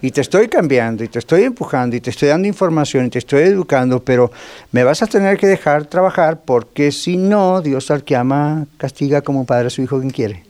[0.00, 3.18] Y te estoy cambiando, y te estoy empujando, y te estoy dando información, y te
[3.18, 4.30] estoy educando, pero
[4.70, 9.22] me vas a tener que dejar trabajar porque si no, Dios al que ama castiga
[9.22, 10.44] como padre a su hijo quien quiere.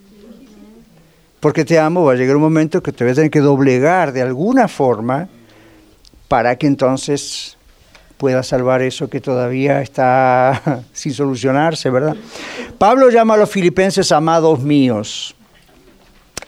[1.41, 4.13] Porque te amo, va a llegar un momento que te vas a tener que doblegar
[4.13, 5.29] de alguna forma
[6.27, 7.58] para que entonces
[8.19, 12.17] puedas salvar eso que todavía está sin solucionarse, ¿verdad?
[12.77, 15.35] Pablo llama a los filipenses amados míos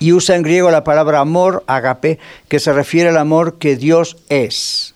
[0.00, 2.18] y usa en griego la palabra amor, agape,
[2.48, 4.94] que se refiere al amor que Dios es.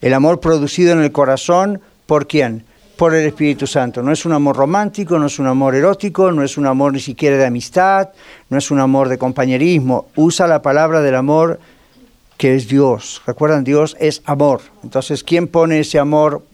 [0.00, 2.64] El amor producido en el corazón, ¿por quién?
[2.96, 4.02] Por el Espíritu Santo.
[4.02, 7.00] No es un amor romántico, no es un amor erótico, no es un amor ni
[7.00, 8.10] siquiera de amistad,
[8.50, 10.08] no es un amor de compañerismo.
[10.14, 11.58] Usa la palabra del amor
[12.42, 13.22] que es Dios.
[13.24, 14.62] Recuerdan, Dios es amor.
[14.82, 16.44] Entonces, ¿quién pone ese amor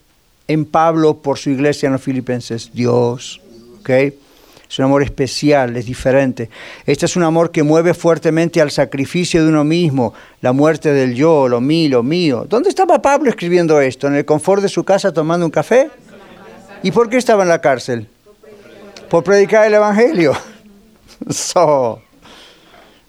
[0.47, 2.71] en Pablo por su iglesia en los filipenses?
[2.75, 3.41] Dios.
[3.81, 3.89] ¿ok?
[3.89, 6.51] Es un amor especial, es diferente.
[6.85, 10.13] Este es un amor que mueve fuertemente al sacrificio de uno mismo,
[10.43, 12.45] la muerte del yo, lo mío, lo mío.
[12.47, 14.09] ¿Dónde estaba Pablo escribiendo esto?
[14.09, 15.89] ¿En el confort de su casa tomando un café?
[16.83, 18.07] ¿Y por qué estaba en la cárcel?
[19.09, 20.35] Por predicar el Evangelio.
[21.31, 22.03] So,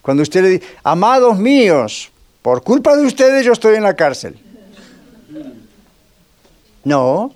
[0.02, 2.10] cuando usted le dice, amados míos,
[2.42, 4.38] por culpa de ustedes yo estoy en la cárcel.
[6.84, 7.34] No,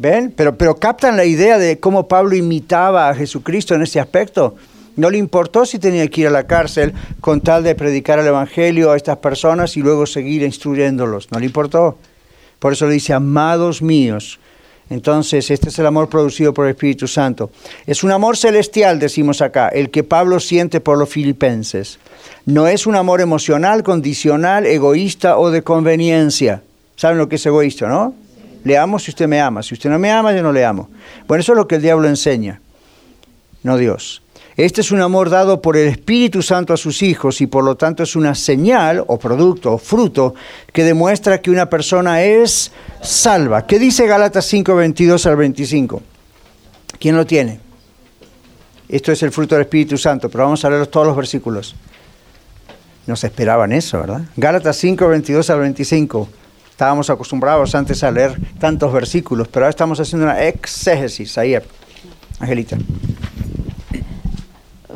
[0.00, 0.32] ¿Ven?
[0.34, 4.54] Pero, pero captan la idea de cómo Pablo imitaba a Jesucristo en ese aspecto.
[4.96, 8.26] No le importó si tenía que ir a la cárcel con tal de predicar el
[8.26, 11.30] Evangelio a estas personas y luego seguir instruyéndolos.
[11.30, 11.98] No le importó.
[12.58, 14.40] Por eso le dice, amados míos.
[14.90, 17.50] Entonces, este es el amor producido por el Espíritu Santo.
[17.86, 22.00] Es un amor celestial, decimos acá, el que Pablo siente por los filipenses.
[22.44, 26.62] No es un amor emocional, condicional, egoísta o de conveniencia.
[26.96, 28.14] ¿Saben lo que es egoísta, no?
[28.64, 29.62] Le amo si usted me ama.
[29.62, 30.90] Si usted no me ama, yo no le amo.
[31.28, 32.60] Bueno, eso es lo que el diablo enseña,
[33.62, 34.22] no Dios.
[34.56, 37.76] Este es un amor dado por el Espíritu Santo a sus hijos y por lo
[37.76, 40.34] tanto es una señal o producto o fruto
[40.72, 43.66] que demuestra que una persona es salva.
[43.66, 46.02] ¿Qué dice Gálatas 5, 22 al 25?
[46.98, 47.60] ¿Quién lo tiene?
[48.88, 51.76] Esto es el fruto del Espíritu Santo, pero vamos a leer todos los versículos.
[53.06, 54.22] No se esperaban eso, ¿verdad?
[54.36, 56.28] Gálatas 5, 22 al 25.
[56.70, 61.38] Estábamos acostumbrados antes a leer tantos versículos, pero ahora estamos haciendo una exégesis.
[61.38, 61.56] Ahí,
[62.40, 62.76] Angelita.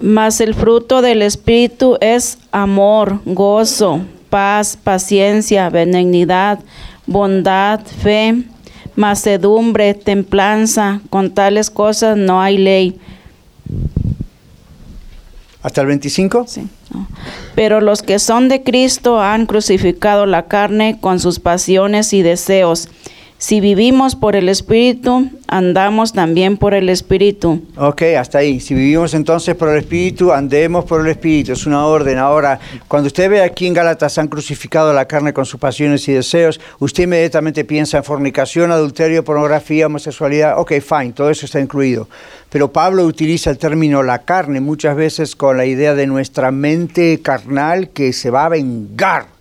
[0.00, 6.58] Mas el fruto del Espíritu es amor, gozo, paz, paciencia, benignidad,
[7.06, 8.42] bondad, fe,
[8.96, 11.00] macedumbre, templanza.
[11.10, 12.98] Con tales cosas no hay ley.
[15.62, 16.44] ¿Hasta el 25?
[16.46, 16.68] Sí.
[17.54, 22.88] Pero los que son de Cristo han crucificado la carne con sus pasiones y deseos.
[23.44, 27.62] Si vivimos por el Espíritu, andamos también por el Espíritu.
[27.76, 28.58] Ok, hasta ahí.
[28.58, 31.52] Si vivimos entonces por el Espíritu, andemos por el Espíritu.
[31.52, 32.16] Es una orden.
[32.16, 36.14] Ahora, cuando usted ve aquí en Gálatas han crucificado la carne con sus pasiones y
[36.14, 40.58] deseos, usted inmediatamente piensa en fornicación, adulterio, pornografía, homosexualidad.
[40.58, 42.08] Ok, fine, todo eso está incluido.
[42.48, 47.20] Pero Pablo utiliza el término la carne muchas veces con la idea de nuestra mente
[47.20, 49.33] carnal que se va a vengar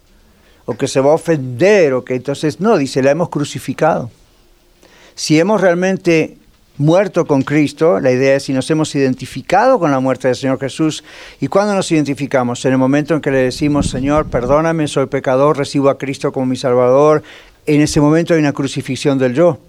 [0.65, 4.09] o que se va a ofender, o que entonces no, dice, la hemos crucificado.
[5.15, 6.37] Si hemos realmente
[6.77, 10.59] muerto con Cristo, la idea es si nos hemos identificado con la muerte del Señor
[10.59, 11.03] Jesús,
[11.39, 12.65] ¿y cuándo nos identificamos?
[12.65, 16.45] En el momento en que le decimos, Señor, perdóname, soy pecador, recibo a Cristo como
[16.45, 17.23] mi Salvador,
[17.65, 19.59] en ese momento hay una crucifixión del yo.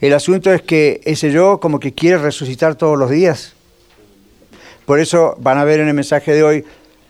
[0.00, 3.54] El asunto es que ese yo como que quiere resucitar todos los días.
[4.84, 6.64] Por eso van a ver en el mensaje de hoy,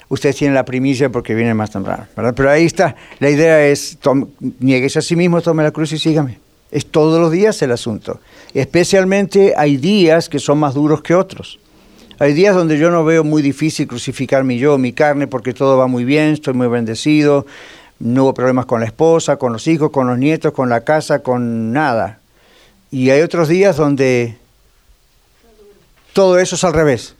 [0.09, 2.35] ustedes tienen la primicia porque viene más temprano, ¿verdad?
[2.37, 3.99] Pero ahí está, la idea es,
[4.61, 6.39] niegues a sí mismo, tome la cruz y sígame.
[6.71, 8.21] Es todos los días el asunto.
[8.55, 11.59] Especialmente hay días que son más duros que otros.
[12.19, 15.77] Hay días donde yo no veo muy difícil crucificar mi yo, mi carne, porque todo
[15.77, 17.47] va muy bien, estoy muy bendecido,
[17.99, 21.21] no hubo problemas con la esposa, con los hijos, con los nietos, con la casa,
[21.21, 22.21] con nada.
[22.91, 24.37] Y hay otros días donde
[26.15, 27.15] todo eso es al revés.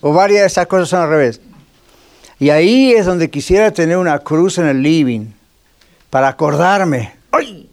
[0.00, 1.40] O varias de esas cosas son al revés.
[2.38, 5.26] Y ahí es donde quisiera tener una cruz en el living
[6.10, 7.14] para acordarme.
[7.32, 7.68] ¡Ay!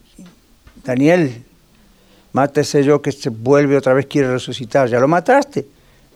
[0.84, 1.44] Daniel,
[2.34, 4.88] mátese yo que se vuelve otra vez, quiere resucitar.
[4.90, 5.68] Ya lo mataste.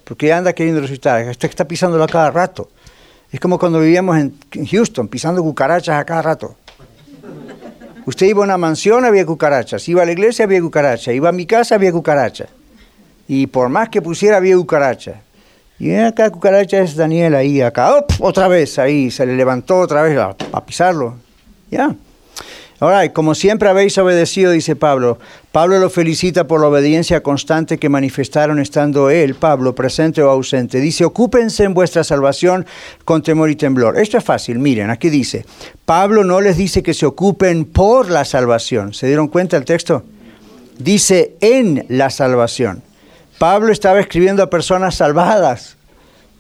[0.04, 1.28] Porque anda queriendo resucitar.
[1.28, 2.70] Usted está pisándolo a cada rato.
[3.32, 6.56] Es como cuando vivíamos en Houston, pisando cucarachas a cada rato.
[8.08, 9.88] Usted iba a una mansión, había cucarachas.
[9.88, 11.14] Iba a la iglesia, había cucarachas.
[11.14, 12.50] Iba a mi casa, había cucarachas.
[13.28, 15.18] Y por más que pusiera, había cucarachas.
[15.80, 20.18] Y acá cucaracha es Daniel ahí, acá, otra vez ahí, se le levantó otra vez
[20.18, 21.16] a, pisarlo.
[21.72, 21.96] Ya.
[22.82, 25.20] Ahora, como siempre habéis obedecido, dice Pablo.
[25.54, 30.82] Pablo lo felicita por la obediencia constante que manifestaron estando él, Pablo, presente o ausente.
[30.82, 32.66] Dice, ocúpense en vuestra salvación
[33.06, 33.98] con temor y temblor.
[33.98, 35.46] Esto es fácil, miren, aquí dice,
[35.86, 38.94] Pablo no les dice que se ocupen por la salvación.
[38.94, 40.04] ¿Se dieron cuenta el texto?
[40.78, 42.84] Dice en la salvación.
[43.40, 45.78] Pablo estaba escribiendo a personas salvadas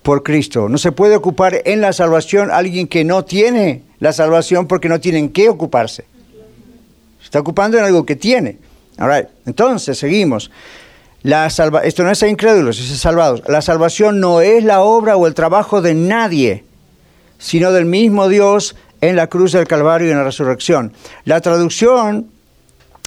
[0.04, 0.68] por Cristo.
[0.68, 5.00] No se puede ocupar en la salvación alguien que no tiene la salvación porque no
[5.00, 6.04] tienen que ocuparse.
[7.20, 8.58] Se está ocupando en algo que tiene.
[9.46, 10.52] Entonces, seguimos.
[11.22, 13.44] La salva Esto no es a incrédulos, es a salvados.
[13.48, 16.66] La salvación no es la obra o el trabajo de nadie,
[17.38, 20.92] sino del mismo Dios en la cruz del Calvario y en la resurrección.
[21.24, 22.28] La traducción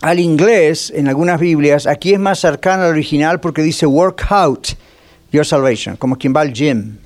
[0.03, 4.69] al inglés, en algunas Biblias, aquí es más cercana al original porque dice work out
[5.31, 6.99] your salvation, como quien va al gym.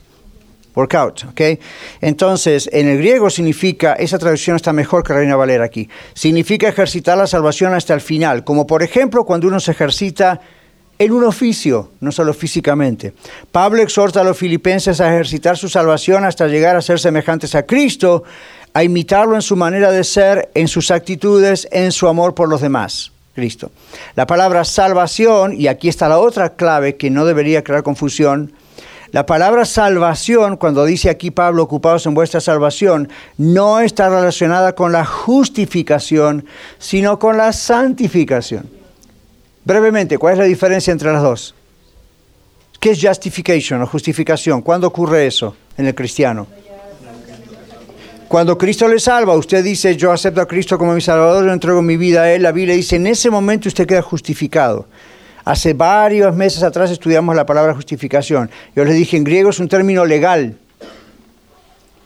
[0.75, 1.41] Work out, ¿ok?
[2.01, 7.17] Entonces, en el griego significa, esa traducción está mejor que Reina Valera aquí, significa ejercitar
[7.17, 10.41] la salvación hasta el final, como por ejemplo cuando uno se ejercita
[10.99, 13.13] en un oficio, no solo físicamente.
[13.53, 17.65] Pablo exhorta a los filipenses a ejercitar su salvación hasta llegar a ser semejantes a
[17.65, 18.25] Cristo,
[18.77, 22.61] a imitarlo en su manera de ser, en sus actitudes, en su amor por los
[22.61, 23.11] demás.
[23.35, 23.71] Cristo.
[24.17, 28.53] La palabra salvación, y aquí está la otra clave que no debería crear confusión,
[29.13, 33.09] la palabra salvación, cuando dice aquí Pablo, ocupados en vuestra salvación,
[33.39, 36.45] no está relacionada con la justificación,
[36.79, 38.69] sino con la santificación.
[39.65, 41.55] Brevemente, ¿cuál es la diferencia entre las dos?
[42.79, 44.61] ¿Qué es justification o justificación?
[44.61, 46.47] ¿Cuándo ocurre eso en el cristiano?
[48.29, 51.81] Cuando Cristo le salva, usted dice, yo acepto a Cristo como mi Salvador, yo entrego
[51.81, 54.87] mi vida a Él, la Biblia dice, en ese momento usted queda justificado.
[55.45, 58.51] Hace varios meses atrás estudiamos la palabra justificación.
[58.75, 60.57] Yo les dije, en griego es un término legal.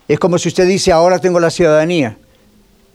[0.06, 2.18] Es como si usted dice, ahora tengo la ciudadanía.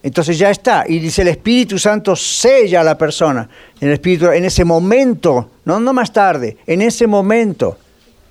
[0.04, 0.84] Entonces ya está.
[0.86, 3.48] Y dice, el Espíritu Santo sella a la persona.
[3.80, 7.76] En, el Espíritu, en ese momento, no, no más tarde, en ese momento.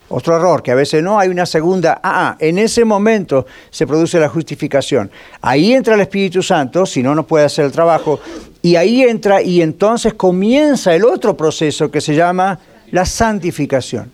[0.08, 3.88] Otro error, que a veces no hay una segunda, ah, ah, en ese momento se
[3.88, 5.10] produce la justificación.
[5.42, 8.20] Ahí entra el Espíritu Santo, si no, no puede hacer el trabajo,
[8.62, 12.60] y ahí entra y entonces comienza el otro proceso que se llama
[12.92, 14.12] la santificación.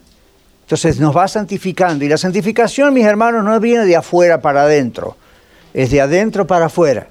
[0.61, 5.17] Entonces nos va santificando, y la santificación, mis hermanos, no viene de afuera para adentro,
[5.73, 7.07] es de adentro para afuera.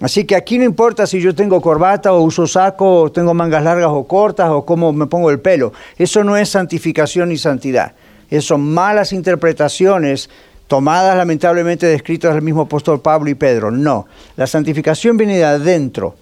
[0.00, 3.62] Así que aquí no importa si yo tengo corbata o uso saco, o tengo mangas
[3.62, 5.72] largas o cortas, o cómo me pongo el pelo.
[5.98, 7.92] Eso no es santificación ni santidad.
[8.30, 10.28] Esas malas interpretaciones
[10.66, 13.70] tomadas lamentablemente de escritos del mismo apóstol Pablo y Pedro.
[13.70, 14.06] No,
[14.36, 16.14] la santificación viene de adentro.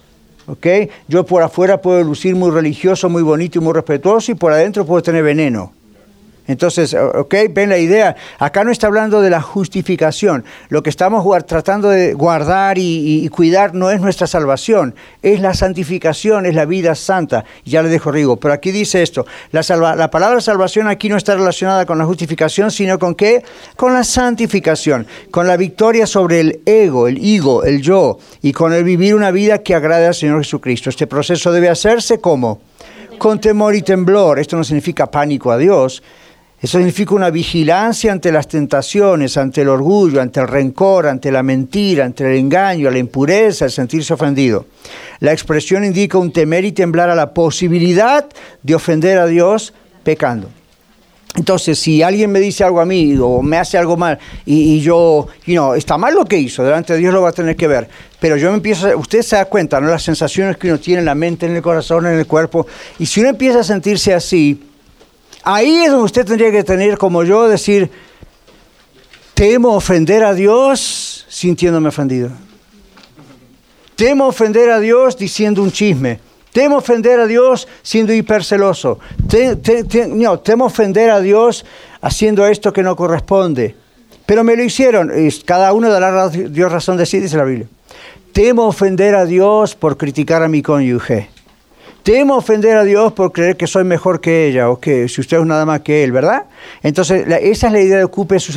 [0.47, 0.67] ¿ok?
[1.07, 4.85] Yo por afuera puedo lucir muy religioso, muy bonito y muy respetuoso y por adentro
[4.85, 5.73] puedo tener veneno.
[6.47, 8.15] Entonces, ok, ven la idea.
[8.37, 10.45] Acá no está hablando de la justificación.
[10.69, 16.45] Lo que estamos tratando de guardar y, cuidar no es nuestra salvación, es la santificación,
[16.45, 17.45] es la vida santa.
[17.65, 18.37] Ya le dejo Rigo.
[18.37, 19.63] Pero aquí dice esto: la,
[19.95, 23.43] la palabra salvación aquí no está relacionada con la justificación, sino con qué?
[23.75, 28.73] Con la santificación, con la victoria sobre el ego, el ego, el yo, y con
[28.73, 30.89] el vivir una vida que agrade al Señor Jesucristo.
[30.89, 32.61] Este proceso debe hacerse como
[33.17, 34.39] con temor y temblor.
[34.39, 36.03] Esto no significa pánico a Dios
[36.65, 41.43] eso significa una vigilancia ante las tentaciones, ante el orgullo, ante el rencor, ante la
[41.43, 44.65] mentira, ante el engaño, la impureza, el sentirse ofendido.
[45.19, 48.25] La expresión indica un temer y temblar a la posibilidad
[48.63, 50.49] de ofender a Dios pecando.
[51.35, 55.27] Entonces, si alguien me dice algo a mí o me hace algo mal y, yo,
[55.45, 57.87] you está mal lo que hizo, delante de Dios lo va a tener que ver.
[58.19, 59.87] Pero yo me empiezo, usted se da cuenta, ¿no?
[59.91, 62.65] Las sensaciones que uno tiene en la mente, en el corazón, en el cuerpo.
[62.97, 64.59] Y si uno empieza a sentirse así,
[65.47, 67.91] Ahí es donde usted tendría que tener, como yo, decir,
[69.35, 72.31] temo ofender a Dios sintiéndome ofendido.
[73.95, 76.19] Temo ofender a Dios diciendo un chisme.
[76.51, 78.97] Temo ofender a Dios siendo hiperceloso.
[80.09, 81.63] no, temo ofender a Dios
[82.01, 83.75] haciendo esto que no corresponde.
[84.25, 85.11] Pero me lo hicieron.
[85.45, 87.67] Cada uno dará Dios razón de sí, dice la Biblia.
[88.33, 91.34] Temo ofender a Dios por criticar a mi cónyuge.
[92.05, 95.37] Temo ofender a Dios por creer que soy mejor que ella o que si usted
[95.37, 96.45] es nada más que Él, ¿verdad?
[96.83, 98.51] Entonces, esa es la idea de ocúpese,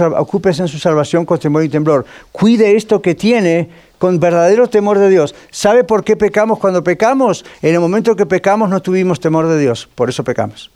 [0.60, 2.04] en su salvación con temor y temblor.
[2.30, 5.34] Cuide esto que tiene con verdadero temor de Dios.
[5.50, 7.42] ¿Sabe por qué pecamos cuando pecamos?
[7.62, 10.70] En el momento que pecamos no tuvimos temor de Dios, por eso pecamos.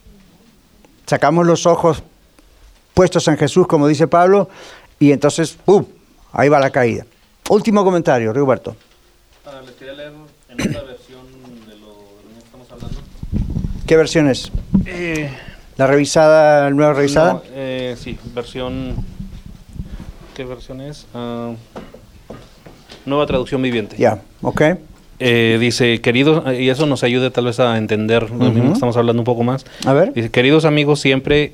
[1.05, 2.03] Sacamos los ojos
[2.95, 4.49] puestos en Jesús, como dice Pablo,
[4.99, 5.85] y entonces, ¡pum!,
[6.33, 7.05] ahí va la caída.
[7.51, 8.75] Último comentario, Rigoberto.
[9.45, 10.12] Ah, quería leer
[10.49, 10.93] en otra
[13.87, 14.51] ¿Qué versión es?
[14.87, 15.30] Eh,
[15.76, 17.43] ¿La revisada, la nueva revisada?
[17.53, 18.97] Eh, sí, versión...
[20.35, 21.07] ¿Qué versión es?
[21.14, 21.53] Ah,
[23.05, 23.97] nueva traducción viviente.
[23.99, 24.62] Ya, ok.
[25.18, 28.97] Eh, dice, queridos, y eso nos ayuda tal vez a entender lo mismo que estamos
[28.97, 29.64] hablando un poco más.
[29.85, 30.12] A ver.
[30.12, 31.53] Dice, queridos amigos, siempre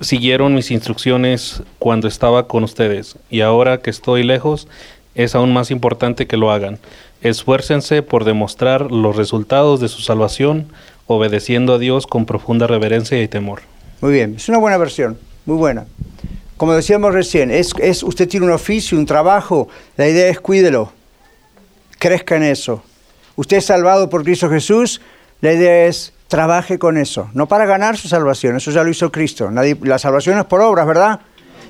[0.00, 4.68] siguieron mis instrucciones cuando estaba con ustedes y ahora que estoy lejos
[5.14, 6.78] es aún más importante que lo hagan.
[7.22, 10.68] Esfuércense por demostrar los resultados de su salvación
[11.06, 13.62] obedeciendo a Dios con profunda reverencia y temor.
[14.00, 15.86] Muy bien, es una buena versión, muy buena.
[16.56, 20.92] Como decíamos recién, es, es, usted tiene un oficio, un trabajo, la idea es cuídelo,
[21.98, 22.82] crezca en eso.
[23.36, 25.00] Usted es salvado por Cristo Jesús,
[25.40, 29.10] la idea es trabaje con eso, no para ganar su salvación, eso ya lo hizo
[29.10, 29.50] Cristo.
[29.50, 31.20] Nadie, la salvación es por obras, ¿verdad?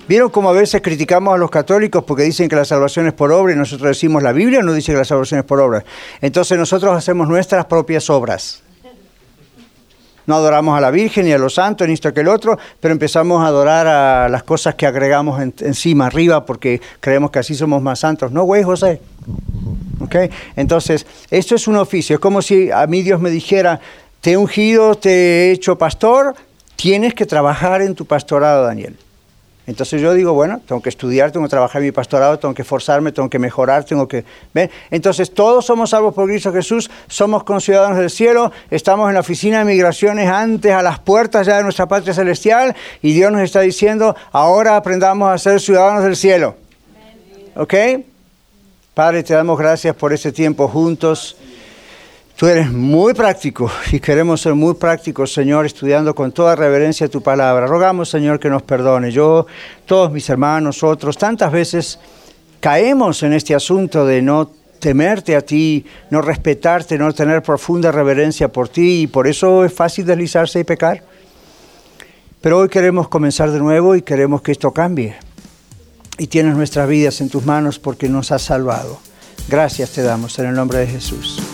[0.07, 3.33] ¿Vieron cómo a veces criticamos a los católicos porque dicen que la salvación es por
[3.33, 5.83] obra y nosotros decimos la Biblia no dice que la salvación es por obra?
[6.21, 8.63] Entonces nosotros hacemos nuestras propias obras.
[10.27, 12.93] No adoramos a la Virgen ni a los santos, ni esto que el otro, pero
[12.93, 17.83] empezamos a adorar a las cosas que agregamos encima, arriba, porque creemos que así somos
[17.83, 18.33] más santos.
[18.33, 19.01] No, güey, José.
[20.01, 20.31] ¿Okay?
[20.57, 22.15] Entonces, esto es un oficio.
[22.15, 23.81] Es como si a mí Dios me dijera,
[24.23, 26.35] te he ungido, te he hecho pastor,
[26.77, 28.97] tienes que trabajar en tu pastorado, Daniel.
[29.67, 32.63] Entonces yo digo, bueno, tengo que estudiar, tengo que trabajar en mi pastorado, tengo que
[32.63, 34.25] esforzarme, tengo que mejorar, tengo que...
[34.53, 34.71] ¿Ven?
[34.91, 39.61] Entonces todos somos salvos por Cristo Jesús, somos conciudadanos del cielo, estamos en la oficina
[39.61, 43.61] de migraciones antes, a las puertas ya de nuestra patria celestial, y Dios nos está
[43.61, 46.57] diciendo, ahora aprendamos a ser ciudadanos del cielo.
[47.57, 47.75] ¿Ok?
[48.93, 51.37] Padre, te damos gracias por este tiempo juntos.
[52.37, 57.23] Tú eres muy práctico y queremos ser muy prácticos, Señor, estudiando con toda reverencia tu
[57.23, 57.67] palabra.
[57.67, 59.13] Rogamos, Señor, que nos perdone.
[59.13, 59.47] Yo,
[59.87, 62.01] todos mis hermanos, otros, tantas veces
[62.59, 68.49] caemos en este asunto de no temerte a ti, no respetarte, no tener profunda reverencia
[68.49, 71.05] por ti y por eso es fácil deslizarse y pecar.
[72.41, 75.15] Pero hoy queremos comenzar de nuevo y queremos que esto cambie.
[76.19, 78.99] Y tienes nuestras vidas en tus manos porque nos has salvado.
[79.49, 81.54] Gracias te damos en el nombre de Jesús.